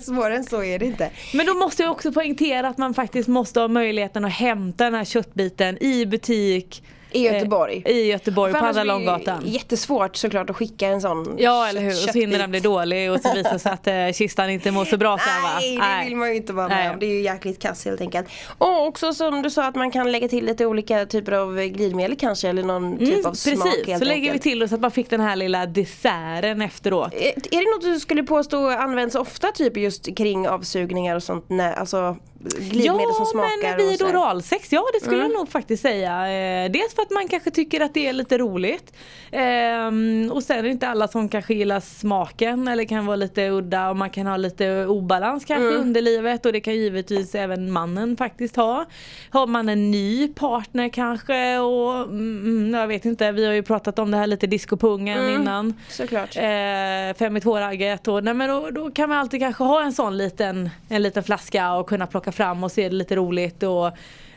Svårare 0.04 0.36
än 0.36 0.44
så 0.44 0.62
är 0.62 0.78
det 0.78 0.86
inte. 0.86 1.10
Men 1.34 1.46
då 1.46 1.54
måste 1.54 1.82
jag 1.82 1.92
också 1.92 2.12
poängtera 2.12 2.68
att 2.68 2.78
man 2.78 2.94
faktiskt 2.94 3.28
måste 3.28 3.60
ha 3.60 3.68
möjligheten 3.68 4.24
att 4.24 4.32
hämta 4.32 4.84
den 4.84 4.94
här 4.94 5.04
köttbiten 5.04 5.82
i 5.82 6.06
butik 6.06 6.82
I 7.14 7.22
Göteborg. 7.24 7.82
Eh, 7.86 7.92
I 7.92 8.06
Göteborg, 8.10 8.52
på 8.52 8.58
Andra 8.58 8.84
Långgatan. 8.84 9.42
Jättesvårt 9.46 10.16
såklart 10.16 10.50
att 10.50 10.56
skicka 10.56 10.86
en 10.88 11.00
sån 11.00 11.34
Ja 11.38 11.68
eller 11.68 11.80
hur, 11.80 11.90
och 11.90 11.94
så 11.96 12.18
hinner 12.18 12.38
den 12.38 12.50
bli 12.50 12.60
dålig 12.60 13.10
och 13.12 13.20
så 13.20 13.34
visar 13.34 13.52
det 13.52 13.58
sig 13.58 13.72
att 13.72 13.86
eh, 13.86 14.12
kistan 14.12 14.50
inte 14.50 14.70
mår 14.70 14.84
så 14.84 14.96
bra 14.96 15.18
sen 15.18 15.42
va? 15.42 15.48
Nej, 15.60 15.98
det 16.02 16.08
vill 16.08 16.16
man 16.16 16.28
ju 16.28 16.36
inte 16.36 16.52
vara 16.52 16.68
med 16.68 16.90
om. 16.90 16.98
Det 17.00 17.06
är 17.06 17.10
ju 17.10 17.20
jäkligt 17.22 17.62
kass 17.62 17.84
helt 17.84 18.00
enkelt. 18.00 18.26
Och 18.58 18.86
också 18.86 19.12
som 19.14 19.42
du 19.42 19.50
sa 19.50 19.64
att 19.66 19.74
man 19.74 19.90
kan 19.90 20.12
lägga 20.12 20.28
till 20.28 20.44
lite 20.44 20.66
olika 20.66 21.06
typer 21.06 21.32
av 21.32 21.56
glidmedel 21.60 22.16
kanske 22.16 22.48
eller 22.48 22.62
någon 22.62 22.98
typ 22.98 23.08
Mm, 23.14 23.26
av 23.26 23.34
smak 23.34 23.62
precis, 23.64 23.86
helt 23.86 23.98
så 23.98 24.04
lägger 24.08 24.22
vi 24.22 24.28
enkelt. 24.28 24.42
till 24.42 24.62
oss 24.62 24.72
att 24.72 24.80
man 24.80 24.90
fick 24.90 25.10
den 25.10 25.20
här 25.20 25.36
lilla 25.36 25.66
desserten 25.66 26.62
efteråt. 26.62 27.14
Är 27.14 27.26
är 27.26 27.32
det 27.50 27.76
något 27.76 27.94
du 27.94 28.00
skulle 28.00 28.22
påstå 28.22 28.68
används 28.70 29.14
ofta 29.14 29.48
typ 29.52 29.76
just 29.76 30.16
kring 30.16 30.48
avsugningar 30.48 31.16
och 31.16 31.22
sånt? 31.22 31.44
Nej, 31.48 31.74
alltså 31.74 32.16
glidmedel 32.44 33.14
som 33.14 33.26
smakar 33.26 33.76
men 33.76 33.86
och 33.86 33.92
vid 33.92 34.02
oralsex, 34.02 34.72
ja 34.72 34.84
det 34.94 35.00
skulle 35.04 35.22
jag 35.22 35.32
nog 35.32 35.48
faktiskt 35.48 35.82
säga. 35.82 36.28
Eh, 36.64 36.70
dels 36.70 36.94
för 36.94 37.02
att 37.02 37.10
man 37.10 37.28
kanske 37.28 37.50
tycker 37.50 37.80
att 37.80 37.94
det 37.94 38.06
är 38.06 38.12
lite 38.12 38.38
roligt. 38.38 38.92
Ehm, 39.32 40.30
och 40.34 40.42
sen 40.42 40.58
är 40.58 40.62
det 40.62 40.68
inte 40.68 40.88
alla 40.88 41.08
som 41.08 41.28
kanske 41.28 41.54
gillar 41.54 41.80
smaken 41.80 42.68
eller 42.68 42.84
kan 42.84 43.06
vara 43.06 43.16
lite 43.16 43.48
udda 43.50 43.90
och 43.90 43.96
man 43.96 44.10
kan 44.10 44.26
ha 44.26 44.36
lite 44.36 44.86
obalans 44.86 45.44
kanske 45.44 45.68
Mm. 45.68 45.80
under 45.80 46.02
livet 46.02 46.46
och 46.46 46.52
det 46.52 46.60
kan 46.60 46.74
givetvis 46.74 47.34
även 47.34 47.72
mannen 47.72 48.16
faktiskt 48.16 48.56
ha. 48.56 48.84
Har 49.30 49.46
man 49.46 49.68
en 49.68 49.90
ny 49.90 50.28
partner 50.28 50.88
kanske 50.88 51.58
och 51.58 51.94
mm, 52.02 52.74
jag 52.74 52.86
vet 52.86 53.04
inte, 53.04 53.32
vi 53.32 53.46
har 53.46 53.52
ju 53.52 53.62
pratat 53.62 53.98
om 53.98 54.10
det 54.10 54.16
här 54.16 54.26
lite 54.26 54.46
discopungen 54.46 55.18
Mm. 55.18 55.40
innan. 55.40 55.74
Såklart. 55.88 56.36
Eh, 56.36 57.16
fem 57.18 57.36
i 57.36 57.40
två-ragget 57.40 58.08
och 58.08 58.24
nej, 58.24 58.34
men 58.34 58.48
då, 58.48 58.70
då 58.70 58.90
kan 58.90 59.08
man 59.08 59.18
alltid 59.18 59.40
kanske 59.40 59.64
ha 59.64 59.82
en 59.82 59.92
sån 59.92 60.16
liten, 60.16 60.70
en 60.88 61.02
liten 61.02 61.22
flaska 61.22 61.72
och 61.74 61.88
kunna 61.88 62.06
plocka 62.06 62.32
fram 62.34 62.64
och 62.64 62.72
se 62.72 62.88
det 62.88 62.94
lite 62.94 63.16
roligt 63.16 63.62
och 63.62 63.90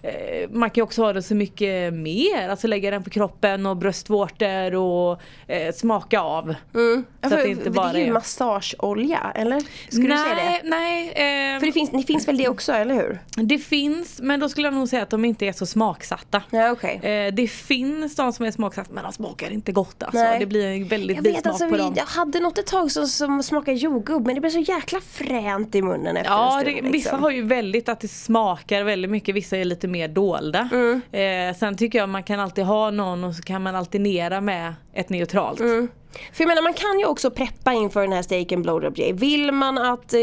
eh, 0.07 0.49
man 0.49 0.69
kan 0.69 0.75
ju 0.75 0.83
också 0.83 1.03
ha 1.03 1.13
det 1.13 1.21
så 1.23 1.35
mycket 1.35 1.93
mer, 1.93 2.49
alltså 2.49 2.67
lägga 2.67 2.91
den 2.91 3.03
på 3.03 3.09
kroppen 3.09 3.65
och 3.65 3.77
bröstvårtor 3.77 4.75
och 4.75 5.21
eh, 5.47 5.73
smaka 5.73 6.19
av. 6.21 6.55
Mm. 6.75 7.05
Så 7.21 7.27
att 7.27 7.33
för, 7.33 7.41
det 7.41 7.47
inte 7.49 7.63
för 7.63 7.69
bara 7.71 7.91
det 7.93 7.99
är 7.99 8.01
ju 8.01 8.07
är- 8.07 8.11
massageolja, 8.13 9.31
eller? 9.35 9.61
Skulle 9.91 10.07
nej, 10.15 10.17
du 10.17 10.35
säga 10.41 10.51
det? 10.63 10.69
Nej, 10.69 11.07
eh, 11.53 11.59
För 11.59 11.65
det 11.65 11.71
finns, 11.71 11.89
det 11.91 12.03
finns 12.03 12.27
väl 12.27 12.37
det 12.37 12.47
också, 12.47 12.71
eller 12.73 12.95
hur? 12.95 13.19
det 13.35 13.57
finns 13.57 14.19
men 14.21 14.39
då 14.39 14.49
skulle 14.49 14.67
jag 14.67 14.73
nog 14.73 14.87
säga 14.89 15.03
att 15.03 15.09
de 15.09 15.25
inte 15.25 15.45
är 15.45 15.51
så 15.53 15.65
smaksatta. 15.65 16.41
Ja, 16.49 16.71
okej. 16.71 16.95
Eh, 17.03 17.33
det 17.33 17.47
finns 17.47 18.15
de 18.15 18.33
som 18.33 18.45
är 18.45 18.51
smaksatta 18.51 18.89
men 18.93 19.03
de 19.03 19.13
smakar 19.13 19.51
inte 19.51 19.71
gott 19.71 20.03
alltså. 20.03 20.19
Nej. 20.19 20.39
Det 20.39 20.45
blir 20.45 20.65
en 20.67 20.87
väldigt 20.87 21.15
Jag 21.17 21.23
vet 21.23 21.47
alltså, 21.47 21.69
på 21.69 21.77
dem. 21.77 21.93
jag 21.97 22.05
hade 22.05 22.39
något 22.39 22.57
ett 22.57 22.67
tag 22.67 22.91
som, 22.91 23.07
som 23.07 23.43
smakar 23.43 23.71
jordgubb 23.73 24.25
men 24.25 24.35
det 24.35 24.41
blev 24.41 24.51
så 24.51 24.59
jäkla 24.59 24.99
fränt 25.01 25.75
i 25.75 25.81
munnen 25.81 26.17
efter 26.17 26.31
en 26.31 26.37
Ja, 26.37 26.51
stund. 26.51 26.65
det, 26.65 26.71
liksom. 26.71 26.91
vissa 26.91 27.15
har 27.15 27.31
ju 27.31 27.41
väldigt 27.41 27.89
att 27.89 27.99
det 27.99 28.07
smakar 28.07 28.83
väldigt 28.83 29.11
mycket, 29.11 29.35
vissa 29.35 29.57
är 29.57 29.65
lite 29.65 29.87
mer 29.87 29.96
dolda. 30.07 30.69
Mm. 30.71 31.01
Eh, 31.11 31.57
sen 31.57 31.77
tycker 31.77 31.99
jag 31.99 32.09
man 32.09 32.23
kan 32.23 32.39
alltid 32.39 32.63
ha 32.63 32.91
någon 32.91 33.23
och 33.23 33.35
så 33.35 33.43
kan 33.43 33.61
man 33.61 33.75
alternera 33.75 34.41
med 34.41 34.73
ett 34.93 35.09
neutralt. 35.09 35.59
Mm. 35.59 35.87
För 36.33 36.43
jag 36.43 36.47
menar 36.47 36.61
man 36.61 36.73
kan 36.73 36.99
ju 36.99 37.05
också 37.05 37.31
preppa 37.31 37.73
inför 37.73 38.01
den 38.01 38.13
här 38.13 38.21
steak 38.21 38.51
and 38.51 38.63
blowjob 38.63 38.95
day. 38.95 39.13
Vill 39.13 39.51
man 39.51 39.77
att 39.77 40.13
eh, 40.13 40.19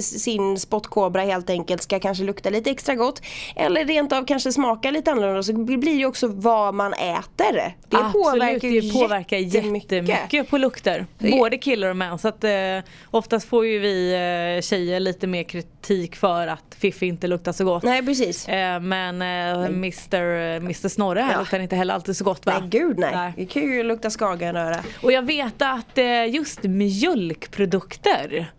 sin 0.00 0.58
spottkobra 0.58 1.22
helt 1.22 1.50
enkelt 1.50 1.82
ska 1.82 2.00
kanske 2.00 2.24
lukta 2.24 2.50
lite 2.50 2.70
extra 2.70 2.94
gott 2.94 3.22
eller 3.56 3.84
rent 3.84 4.12
av 4.12 4.24
kanske 4.26 4.52
smaka 4.52 4.90
lite 4.90 5.10
annorlunda 5.10 5.42
så 5.42 5.52
blir 5.52 5.94
ju 5.98 6.06
också 6.06 6.26
vad 6.28 6.74
man 6.74 6.92
äter. 6.94 7.52
Det 7.88 7.96
Absolut, 7.96 8.12
påverkar 8.12 8.68
ju 8.68 8.80
det 8.80 8.92
påverkar 8.92 9.36
jättemycket. 9.36 10.08
jättemycket 10.08 10.50
på 10.50 10.58
lukter. 10.58 11.06
Både 11.18 11.58
killar 11.58 11.88
och 11.88 11.96
män. 11.96 12.18
Så 12.18 12.28
att, 12.28 12.44
eh, 12.44 12.50
oftast 13.10 13.48
får 13.48 13.66
ju 13.66 13.78
vi 13.78 14.12
eh, 14.56 14.62
tjejer 14.62 15.00
lite 15.00 15.26
mer 15.26 15.42
kritik 15.42 16.16
för 16.16 16.46
att 16.46 16.76
Fiffi 16.78 17.06
inte 17.06 17.26
luktar 17.26 17.52
så 17.52 17.64
gott. 17.64 17.82
Nej 17.82 18.06
precis. 18.06 18.48
Eh, 18.48 18.80
men 18.80 19.22
eh, 19.22 19.64
Mr, 19.66 20.56
Mr 20.56 20.88
Snorre 20.88 21.20
här 21.20 21.32
Ja. 21.32 21.38
luktar 21.40 21.60
inte 21.60 21.76
heller 21.76 21.94
alltid 21.94 22.16
så 22.16 22.24
gott 22.24 22.46
va? 22.46 22.52
Nej 22.60 22.68
gud 22.68 22.98
nej. 22.98 23.10
Nej. 23.14 23.32
Det 23.36 23.46
kan 23.46 23.62
ju 23.62 23.82
lukta 23.82 24.10
skagenröra. 24.10 24.76
Och 25.02 25.12
jag 25.12 25.22
vet 25.22 25.37
att 25.42 25.98
eh, 25.98 26.26
just 26.34 26.62
mjölkprodukter 26.62 28.50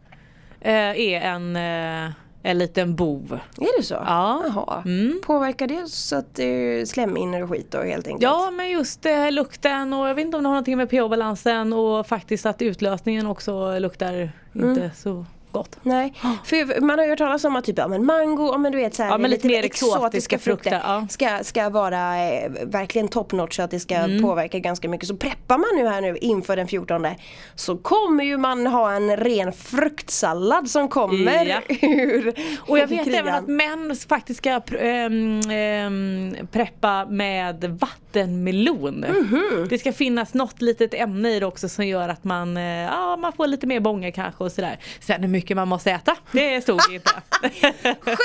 eh, 0.61 0.73
är 0.99 1.21
en, 1.21 1.55
eh, 1.55 2.11
en 2.43 2.57
liten 2.57 2.95
bov. 2.95 3.39
Är 3.57 3.77
det 3.79 3.83
så? 3.83 3.93
Ja. 3.93 4.43
Jaha. 4.47 4.81
Mm. 4.85 5.21
Påverkar 5.25 5.67
det 5.67 5.87
så 5.89 6.15
att 6.15 6.35
det 6.35 6.89
slemhinnor 6.89 7.41
och 7.41 7.49
skit 7.49 7.71
då 7.71 7.81
helt 7.81 8.07
enkelt? 8.07 8.23
Ja 8.23 8.51
men 8.51 8.69
just 8.69 9.05
lukten 9.31 9.93
och 9.93 10.09
jag 10.09 10.15
vet 10.15 10.25
inte 10.25 10.37
om 10.37 10.43
det 10.43 10.49
har 10.49 10.53
någonting 10.53 10.77
med 10.77 10.89
pH-balansen 10.89 11.73
och 11.73 12.07
faktiskt 12.07 12.45
att 12.45 12.61
utlösningen 12.61 13.27
också 13.27 13.79
luktar 13.79 14.31
Mm. 14.55 14.69
inte 14.69 14.91
så 14.95 15.25
gott. 15.51 15.77
Nej, 15.83 16.13
för 16.45 16.81
man 16.81 16.97
har 16.97 17.05
ju 17.05 17.09
hört 17.09 17.17
talas 17.19 17.43
om 17.43 17.55
att 17.55 17.65
typ, 17.65 17.77
ja, 17.77 17.87
men 17.87 18.05
mango, 18.05 18.47
ja, 18.51 18.57
men 18.57 18.71
du 18.71 18.77
vet 18.77 18.95
så 18.95 19.03
här, 19.03 19.09
Ja, 19.09 19.17
men 19.17 19.31
lite 19.31 19.47
mer 19.47 19.63
exotiska 19.63 19.97
exotiska 19.97 20.39
frukter, 20.39 20.69
frukter, 20.71 20.89
ja. 20.93 21.07
ska, 21.09 21.43
ska 21.43 21.69
vara 21.69 22.17
eh, 22.29 22.51
verkligen 22.65 23.07
top 23.07 23.31
notch 23.31 23.55
så 23.55 23.61
att 23.61 23.71
det 23.71 23.79
ska 23.79 23.95
Mm. 23.95 24.21
påverka 24.23 24.59
ganska 24.59 24.89
mycket. 24.89 25.07
Så 25.07 25.15
preppar 25.15 25.57
man 25.57 25.67
nu 25.83 25.87
här 25.89 26.01
nu 26.01 26.17
inför 26.17 26.55
den 26.55 26.67
14 26.67 27.07
så 27.55 27.77
kommer 27.77 28.23
ju 28.23 28.37
man 28.37 28.67
ha 28.67 28.91
en 28.91 29.17
ren 29.17 29.53
fruktsallad 29.53 30.69
som 30.69 30.87
kommer 30.87 31.45
Ja. 31.45 31.59
ur 31.81 32.33
Och 32.59 32.79
jag 32.79 32.87
vet 32.87 33.03
krigan. 33.03 33.19
även 33.27 33.33
att 33.33 33.47
män 33.47 33.95
faktiskt 34.09 34.37
ska 34.37 34.49
ehm, 34.79 35.39
ehm, 35.51 36.35
preppa 36.51 37.05
med 37.05 37.77
vattenmelon. 38.13 38.99
Mhm. 38.99 39.67
Det 39.69 39.77
ska 39.79 39.93
finnas 39.93 40.33
något 40.33 40.61
litet 40.61 40.93
ämne 40.93 41.29
i 41.35 41.39
det 41.39 41.45
också 41.45 41.69
som 41.69 41.87
gör 41.87 42.09
att 42.09 42.23
man, 42.23 42.57
eh, 42.57 42.63
ja, 42.63 43.15
man 43.17 43.33
får 43.33 43.47
lite 43.47 43.67
mer 43.67 43.79
bånga 43.79 44.11
kanske 44.11 44.43
och 44.43 44.51
sådär. 44.51 44.79
Sen 44.99 45.21
hur 45.21 45.29
mycket 45.29 45.57
man 45.57 45.67
måste 45.67 45.91
äta, 45.91 46.15
det 46.31 46.61
stod 46.61 46.79
inte. 46.91 47.11
73 47.41 48.15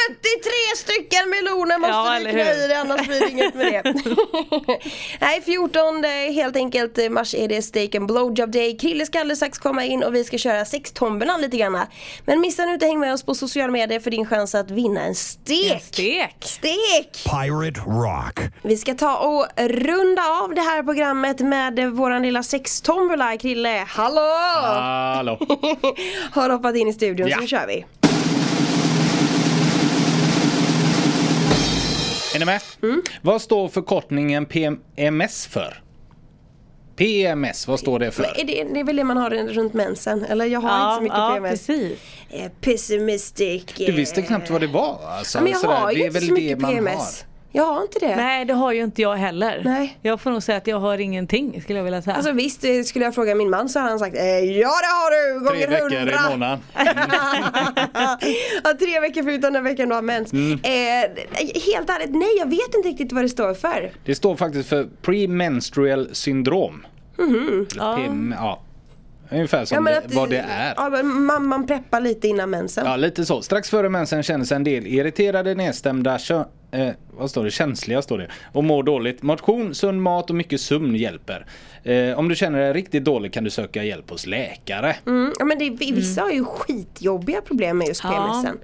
stycken 0.76 1.30
meloner 1.30 1.78
måste 1.78 1.92
Ja, 1.92 2.18
du 2.18 2.30
knö 2.30 2.64
i 2.64 2.68
dig 2.68 2.76
annars 2.76 3.06
blir 3.06 3.20
det 3.20 3.30
inget 3.30 3.54
med 3.54 3.66
det. 3.66 3.94
Nej 5.20 5.42
14 5.42 6.04
eh, 6.04 6.10
helt 6.10 6.56
enkelt 6.56 6.98
eh, 6.98 7.08
mars 7.10 7.34
är 7.34 7.48
det 7.48 7.62
steak 7.62 7.94
and 7.94 8.06
blowjob 8.06 8.50
day. 8.52 8.78
Krille 8.78 9.06
ska 9.06 9.20
alldeles 9.20 9.38
strax 9.38 9.58
komma 9.58 9.84
in 9.84 10.02
och 10.02 10.14
vi 10.14 10.24
ska 10.24 10.38
köra 10.38 10.64
sextomberna 10.64 11.36
lite 11.36 11.56
grann. 11.56 11.78
Men 12.24 12.40
missa 12.40 12.64
nu 12.64 12.72
inte 12.74 12.86
häng 12.86 13.00
med 13.00 13.12
oss 13.14 13.22
på 13.22 13.34
sociala 13.34 13.72
medier 13.72 14.00
för 14.00 14.10
din 14.10 14.26
chans 14.26 14.54
att 14.54 14.70
vinna 14.70 15.00
en 15.00 15.14
stek. 15.14 15.82
Stek! 15.82 16.36
Stek! 16.40 17.24
Pirate 17.24 17.80
Rock. 17.86 18.40
Vi 18.62 18.76
ska 18.76 18.94
ta 18.94 19.16
och 19.16 19.46
runda 19.76 20.22
av 20.42 20.54
det 20.54 20.60
här 20.60 20.82
programmet 20.82 21.40
med 21.40 21.78
eh, 21.78 21.86
våran 21.86 22.22
lilla 22.22 22.42
sextombola. 22.42 23.36
Krille, 23.36 23.84
hallå! 23.88 24.30
Hallå. 25.14 25.38
Har 26.32 26.50
hoppat 26.50 26.76
in 26.76 26.88
i 26.88 26.92
studion 26.92 27.28
Ja. 27.28 27.34
så 27.36 27.40
nu 27.40 27.46
kör 27.48 27.66
vi. 27.66 27.84
Är 32.34 32.38
ni 32.38 32.44
med? 32.44 32.60
Mm. 32.82 33.02
Vad 33.22 33.42
står 33.42 33.68
förkortningen 33.68 34.46
PMS 34.46 35.46
för? 35.46 35.80
PMS, 36.96 37.68
vad 37.68 37.80
står 37.80 37.98
det 37.98 38.10
för? 38.10 38.22
Är 38.22 38.44
det, 38.44 38.64
det 38.74 38.80
är 38.80 38.84
väl 38.84 38.96
det 38.96 39.04
man 39.04 39.16
har 39.16 39.30
runt 39.30 39.74
mensen? 39.74 40.24
Eller 40.24 40.44
jag 40.46 40.60
har 40.60 40.84
inte 40.92 40.96
så 40.96 41.02
mycket 41.02 41.18
ja, 41.18 41.32
PMS. 41.34 41.50
precis. 41.66 41.98
Eh, 42.30 42.50
pessimistic. 42.60 43.64
Du 43.76 43.92
visste 43.92 44.22
knappt 44.22 44.50
vad 44.50 44.60
det 44.60 44.66
var 44.66 44.98
alltså. 45.18 45.38
Ja, 45.38 45.42
men 45.42 45.52
jag 45.52 45.60
sådär. 45.60 45.74
har 45.74 45.86
det 45.86 45.94
ju 45.94 46.00
är 46.02 46.06
inte 46.06 46.18
väl 46.18 46.28
så 46.28 46.34
mycket 46.34 46.58
PMS. 46.58 47.24
Jag 47.56 47.64
har 47.64 47.82
inte 47.82 47.98
det. 47.98 48.16
Nej 48.16 48.44
det 48.44 48.52
har 48.54 48.72
ju 48.72 48.82
inte 48.82 49.02
jag 49.02 49.16
heller. 49.16 49.62
Nej. 49.64 49.98
Jag 50.02 50.20
får 50.20 50.30
nog 50.30 50.42
säga 50.42 50.58
att 50.58 50.66
jag 50.66 50.80
har 50.80 50.98
ingenting 50.98 51.62
skulle 51.62 51.78
jag 51.78 51.84
vilja 51.84 52.02
säga. 52.02 52.16
Alltså 52.16 52.32
visst, 52.32 52.64
eh, 52.64 52.82
skulle 52.84 53.04
jag 53.04 53.14
fråga 53.14 53.34
min 53.34 53.50
man 53.50 53.68
så 53.68 53.78
hade 53.78 53.90
han 53.90 53.98
sagt 53.98 54.16
eh, 54.16 54.22
Ja 54.24 54.68
det 54.68 54.86
har 54.86 55.10
du! 55.40 55.46
Tre 55.48 55.66
Gånger 55.66 55.68
veckor 55.68 55.98
hundra! 55.98 56.14
i 56.14 56.30
månaden. 56.30 56.58
ja, 58.64 58.74
tre 58.78 59.00
veckor 59.00 59.22
förutom 59.22 59.52
den 59.52 59.64
veckan 59.64 59.88
du 59.88 59.94
har 59.94 60.02
mens. 60.02 60.32
Mm. 60.32 60.52
Eh, 60.52 60.70
helt 61.74 61.90
ärligt, 61.90 62.10
nej 62.10 62.28
jag 62.38 62.50
vet 62.50 62.74
inte 62.76 62.88
riktigt 62.88 63.12
vad 63.12 63.24
det 63.24 63.28
står 63.28 63.54
för. 63.54 63.92
Det 64.04 64.14
står 64.14 64.36
faktiskt 64.36 64.68
för 64.68 64.88
premenstrual 65.02 66.08
syndrom. 66.12 66.86
Eller 67.18 67.96
PM, 67.96 68.34
ja. 68.38 68.60
Ungefär 69.30 69.64
som. 69.64 69.86
Ja, 69.86 69.92
det, 69.92 69.98
att, 69.98 70.14
vad 70.14 70.30
det 70.30 70.44
är. 70.48 70.74
Ja, 70.76 71.02
man, 71.02 71.46
man 71.46 71.66
preppar 71.66 72.00
lite 72.00 72.28
innan 72.28 72.50
mensen. 72.50 72.86
Ja, 72.86 72.96
lite 72.96 73.24
så. 73.24 73.42
Strax 73.42 73.70
före 73.70 73.88
mensen 73.88 74.22
känner 74.22 74.44
sig 74.44 74.56
en 74.56 74.64
del 74.64 74.86
irriterade, 74.86 75.54
nedstämda, 75.54 76.18
kö- 76.18 76.44
eh, 76.74 76.88
vad 77.16 77.30
står 77.30 77.44
det? 77.44 77.50
känsliga 77.50 78.02
står 78.02 78.18
det. 78.18 78.28
Och 78.52 78.64
mår 78.64 78.82
dåligt. 78.82 79.22
Motion, 79.22 79.74
sund 79.74 80.02
mat 80.02 80.30
och 80.30 80.36
mycket 80.36 80.60
sömn 80.60 80.96
hjälper. 80.96 81.46
Eh, 81.84 82.18
om 82.18 82.28
du 82.28 82.34
känner 82.36 82.58
dig 82.58 82.72
riktigt 82.72 83.04
dålig 83.04 83.32
kan 83.32 83.44
du 83.44 83.50
söka 83.50 83.84
hjälp 83.84 84.10
hos 84.10 84.26
läkare. 84.26 84.96
Mm, 85.06 85.32
ja, 85.38 85.44
men 85.44 85.58
det, 85.58 85.70
vissa 85.70 86.22
har 86.22 86.30
ju 86.30 86.44
skitjobbiga 86.44 87.40
problem 87.40 87.78
med 87.78 87.88
just 87.88 88.04
Ja. 88.04 88.10
PMSen. 88.10 88.58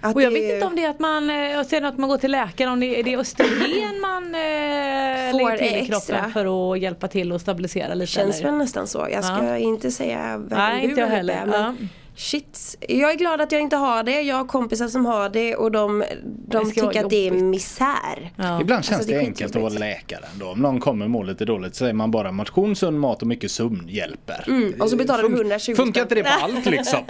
Att 0.00 0.14
Och 0.16 0.22
jag 0.22 0.32
det- 0.32 0.40
vet 0.40 0.54
inte 0.54 0.66
om 0.66 0.76
det 0.76 0.84
är 0.84 0.90
att 0.90 1.00
man, 1.00 1.30
eh, 1.30 1.36
jag 1.36 1.66
ser 1.66 1.82
att 1.82 1.98
man 1.98 2.08
går 2.08 2.18
till 2.18 2.30
läkaren, 2.30 2.72
om 2.72 2.80
det 2.80 3.00
är, 3.00 3.02
det 3.04 3.16
östrogen 3.16 4.00
man 4.02 4.24
eh, 4.24 5.30
Får 5.30 5.38
lägger 5.38 5.56
till 5.56 5.66
i 5.76 5.80
extra. 5.80 6.16
kroppen 6.16 6.32
för 6.32 6.72
att 6.72 6.80
hjälpa 6.80 7.08
till 7.08 7.32
och 7.32 7.40
stabilisera 7.40 7.94
lite 7.94 8.12
Känns 8.12 8.38
eller? 8.40 8.48
väl 8.50 8.58
nästan 8.58 8.86
så. 8.86 9.08
Jag 9.12 9.24
ska 9.24 9.44
Ja. 9.44 9.56
inte 9.56 9.90
säga 9.90 10.38
varken 10.38 10.58
Nej, 10.58 10.82
bu 10.82 10.88
inte 10.88 11.00
jag 11.00 11.08
eller 11.18 11.34
heller. 11.34 11.46
bä, 11.46 11.50
men 11.50 11.60
Ja. 11.80 11.86
Shit, 12.16 12.76
jag 12.88 13.12
är 13.12 13.16
glad 13.16 13.40
att 13.40 13.52
jag 13.52 13.60
inte 13.60 13.76
har 13.76 14.02
det. 14.02 14.20
Jag 14.22 14.36
har 14.36 14.44
kompisar 14.44 14.88
som 14.88 15.06
har 15.06 15.28
det 15.28 15.56
och 15.56 15.72
de, 15.72 16.04
de 16.48 16.72
tycker 16.72 17.04
att 17.04 17.10
det 17.10 17.28
är 17.28 17.30
misär. 17.30 18.32
Ja. 18.36 18.60
Ibland 18.60 18.84
känns 18.84 18.96
Alltså, 18.98 19.12
det 19.12 19.18
det 19.18 19.26
enkelt 19.26 19.56
att 19.56 19.62
vara 19.62 19.72
läkare 19.72 20.24
ändå. 20.32 20.46
Om 20.46 20.58
någon 20.58 20.80
kommer 20.80 21.04
och 21.04 21.10
mår 21.10 21.24
lite 21.24 21.44
dåligt 21.44 21.74
så 21.74 21.78
säger 21.78 21.92
man 21.92 22.10
bara 22.10 22.32
motion, 22.32 22.76
sund 22.76 23.00
mat 23.00 23.22
och 23.22 23.28
mycket 23.28 23.50
sömn 23.50 23.84
hjälper. 23.88 24.44
Mm, 24.46 24.80
och 24.80 24.90
så 24.90 24.96
betalar 24.96 25.22
du 25.22 25.34
120 25.34 25.74
Funkar 25.74 26.02
inte 26.02 26.14
det 26.14 26.22
på 26.22 26.30
allt 26.42 26.66
liksom? 26.66 26.98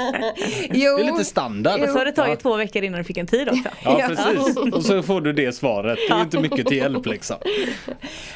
Jo, 0.70 0.96
Det 0.96 1.02
är 1.02 1.12
lite 1.12 1.24
standard. 1.24 1.80
Och 1.80 1.88
så 1.88 1.98
har 1.98 2.04
det 2.04 2.12
tagit 2.12 2.40
två 2.40 2.56
veckor 2.56 2.82
innan 2.82 2.98
du 2.98 3.04
fick 3.04 3.16
en 3.16 3.26
tid 3.26 3.48
också. 3.48 3.68
Ja 3.84 3.96
Ja. 4.00 4.08
precis. 4.08 4.56
Och 4.56 4.84
så 4.84 5.02
får 5.02 5.20
du 5.20 5.32
det 5.32 5.52
svaret. 5.52 5.98
Det 6.08 6.14
är 6.14 6.20
inte 6.22 6.40
mycket 6.40 6.66
till 6.66 6.76
hjälp 6.76 7.06
liksom. 7.06 7.36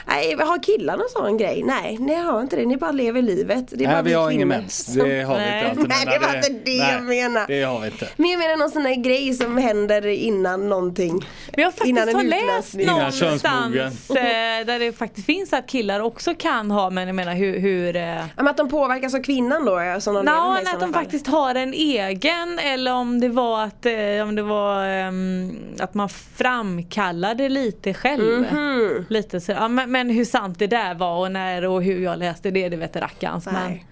nej, 0.07 0.37
har 0.39 0.63
killarna 0.63 1.03
en 1.03 1.09
sån 1.23 1.37
grej? 1.37 1.63
Nej, 1.67 1.97
ni 2.01 2.15
har 2.15 2.41
inte 2.41 2.57
det. 2.57 2.67
Ni 2.67 2.77
bara 2.77 2.93
lever 2.93 3.23
livet. 3.23 3.65
Det 3.71 3.85
är 3.85 3.89
bara 3.89 3.95
Nej 3.95 4.05
vi 4.05 4.13
har 4.13 4.31
ingen 4.31 4.49
mens. 4.49 4.87
Det 4.87 5.23
har 5.23 5.39
vi 5.39 5.45
inte. 5.45 5.81
Allt 5.81 5.89
Nej, 5.89 6.07
det 6.07 6.27
var 6.27 6.37
inte 6.37 6.58
det 6.65 6.77
jag 6.77 7.03
menade. 7.03 7.47
Det 7.49 7.63
har 7.63 7.81
vi 7.81 7.87
inte. 7.87 8.09
Men 8.17 8.31
jag 8.31 8.39
menar 8.39 8.57
någon 8.57 8.71
sån 8.71 8.87
här 8.87 8.95
grej 8.95 9.35
som 9.35 9.57
händer 9.59 10.07
innan 10.07 10.69
någonting. 10.69 11.13
Men 11.57 11.63
jag 11.65 11.73
Innan 11.85 12.07
faktiskt 12.07 12.09
en 12.09 12.31
har 12.31 12.57
läst. 12.57 12.75
Innan 12.75 12.97
någonstans 12.97 14.11
eh, 14.11 14.67
där 14.67 14.79
det 14.79 14.93
faktiskt 14.93 15.27
finns 15.27 15.53
att 15.53 15.67
killar 15.67 16.01
också 16.01 16.35
kan 16.35 16.71
ha 16.71 16.91
men 16.91 17.07
jag 17.07 17.15
menar 17.15 17.35
hur, 17.35 17.59
hur 17.59 17.97
eh, 17.97 18.03
Ja, 18.03 18.25
Men 18.37 18.49
att 18.49 18.57
de 18.57 18.69
påverkas 18.69 19.15
av 19.15 19.23
kvinnan 19.23 19.65
då? 19.65 19.81
ja, 19.81 20.01
Som 20.01 20.15
de 20.15 20.25
lever 20.25 20.55
med 20.55 20.63
i 20.63 20.67
att 20.67 20.81
de 20.81 20.93
fall. 20.93 21.03
faktiskt 21.03 21.27
har 21.27 21.55
en 21.55 21.73
egen 21.75 22.59
eller 22.59 22.93
om 22.93 23.21
det 23.21 23.29
var 23.29 23.63
att, 23.65 23.87
eh, 23.87 23.93
om 24.23 24.35
det 24.35 24.43
var, 24.43 24.85
ehm, 24.87 25.57
att 25.79 25.95
man 25.95 26.09
framkallade 26.09 27.49
lite 27.49 27.95
själv. 27.95 28.41
Mhm. 28.53 29.05
Lite 29.09 29.41
så, 29.41 29.53
ja, 29.53 29.69
men, 29.69 29.93
men 29.93 30.11
hur 30.11 30.25
sant 30.25 30.59
det 30.59 30.67
där 30.67 30.95
var 30.95 31.19
och 31.19 31.33
när 31.33 31.65
och 31.65 31.83
hur 31.83 32.05
jag 32.05 32.19
läste 32.19 32.51
det, 32.51 32.69
det 32.69 32.77
vet 32.77 32.97
rackarns. 32.97 33.47
Men, 33.47 33.55
Nej. 33.55 33.85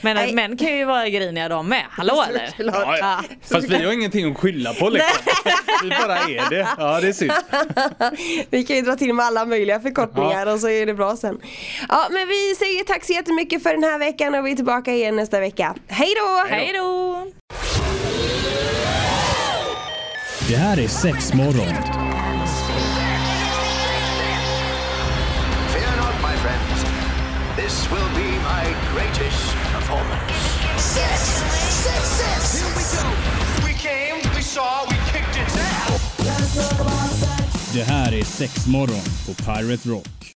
Men 0.00 0.16
Nej. 0.16 0.34
män 0.34 0.56
kan 0.56 0.76
ju 0.76 0.84
vara 0.84 1.08
griniga 1.08 1.48
de 1.48 1.68
med. 1.68 1.84
Hallå 1.90 2.24
eller? 2.28 2.54
Ja, 2.58 2.96
ja. 2.98 3.22
Fast 3.42 3.68
vi 3.68 3.84
har 3.84 3.92
ingenting 3.92 4.32
att 4.32 4.38
skylla 4.38 4.74
på 4.74 4.88
liksom. 4.88 5.32
Vi 5.82 5.88
bara 5.88 6.16
är 6.18 6.50
det. 6.50 6.68
Ja 6.78 7.00
det 7.00 7.08
är 7.08 7.12
synd. 7.12 7.32
Vi 8.50 8.64
kan 8.64 8.76
ju 8.76 8.82
dra 8.82 8.96
till 8.96 9.14
med 9.14 9.26
alla 9.26 9.44
möjliga 9.44 9.80
förkortningar 9.80 10.46
och 10.46 10.60
så 10.60 10.68
är 10.68 10.86
det 10.86 10.94
bra 10.94 11.16
sen. 11.16 11.40
Ja 11.88 12.06
men 12.10 12.28
vi 12.28 12.54
säger 12.54 12.84
tack 12.84 13.04
så 13.04 13.12
jättemycket 13.12 13.62
för 13.62 13.70
den 13.70 13.84
här 13.84 13.98
veckan 13.98 14.34
och 14.34 14.46
vi 14.46 14.52
är 14.52 14.56
tillbaka 14.56 14.92
igen 14.94 15.16
nästa 15.16 15.40
vecka. 15.40 15.74
Hej 15.88 16.14
då! 16.16 16.46
Hej 16.54 16.72
då! 16.74 17.26
Det 20.48 20.56
här 20.56 20.78
är 20.80 20.88
sex 20.88 21.34
morgon. 21.34 21.74
Fear 25.72 25.96
not, 25.96 26.14
my 26.22 26.36
friends. 26.42 26.84
This 27.56 27.90
will 27.90 28.08
be 28.14 28.30
my 28.38 28.64
greatest 28.94 29.57
performance. 29.88 30.32
Six, 30.76 31.20
six, 31.84 32.08
six. 32.20 32.60
Here 32.60 32.72
we 32.76 32.84
go. 32.96 33.66
We 33.66 33.72
came, 33.72 34.16
we 34.34 34.42
saw, 34.42 34.84
we 34.84 34.96
kicked 35.12 35.36
it 35.36 35.48
down. 35.54 35.98
Det 37.72 37.82
här 37.82 38.12
är 38.12 38.24
sex 38.24 38.66
morgon 38.66 39.02
på 39.26 39.34
Pirate 39.34 39.88
Rock. 39.88 40.18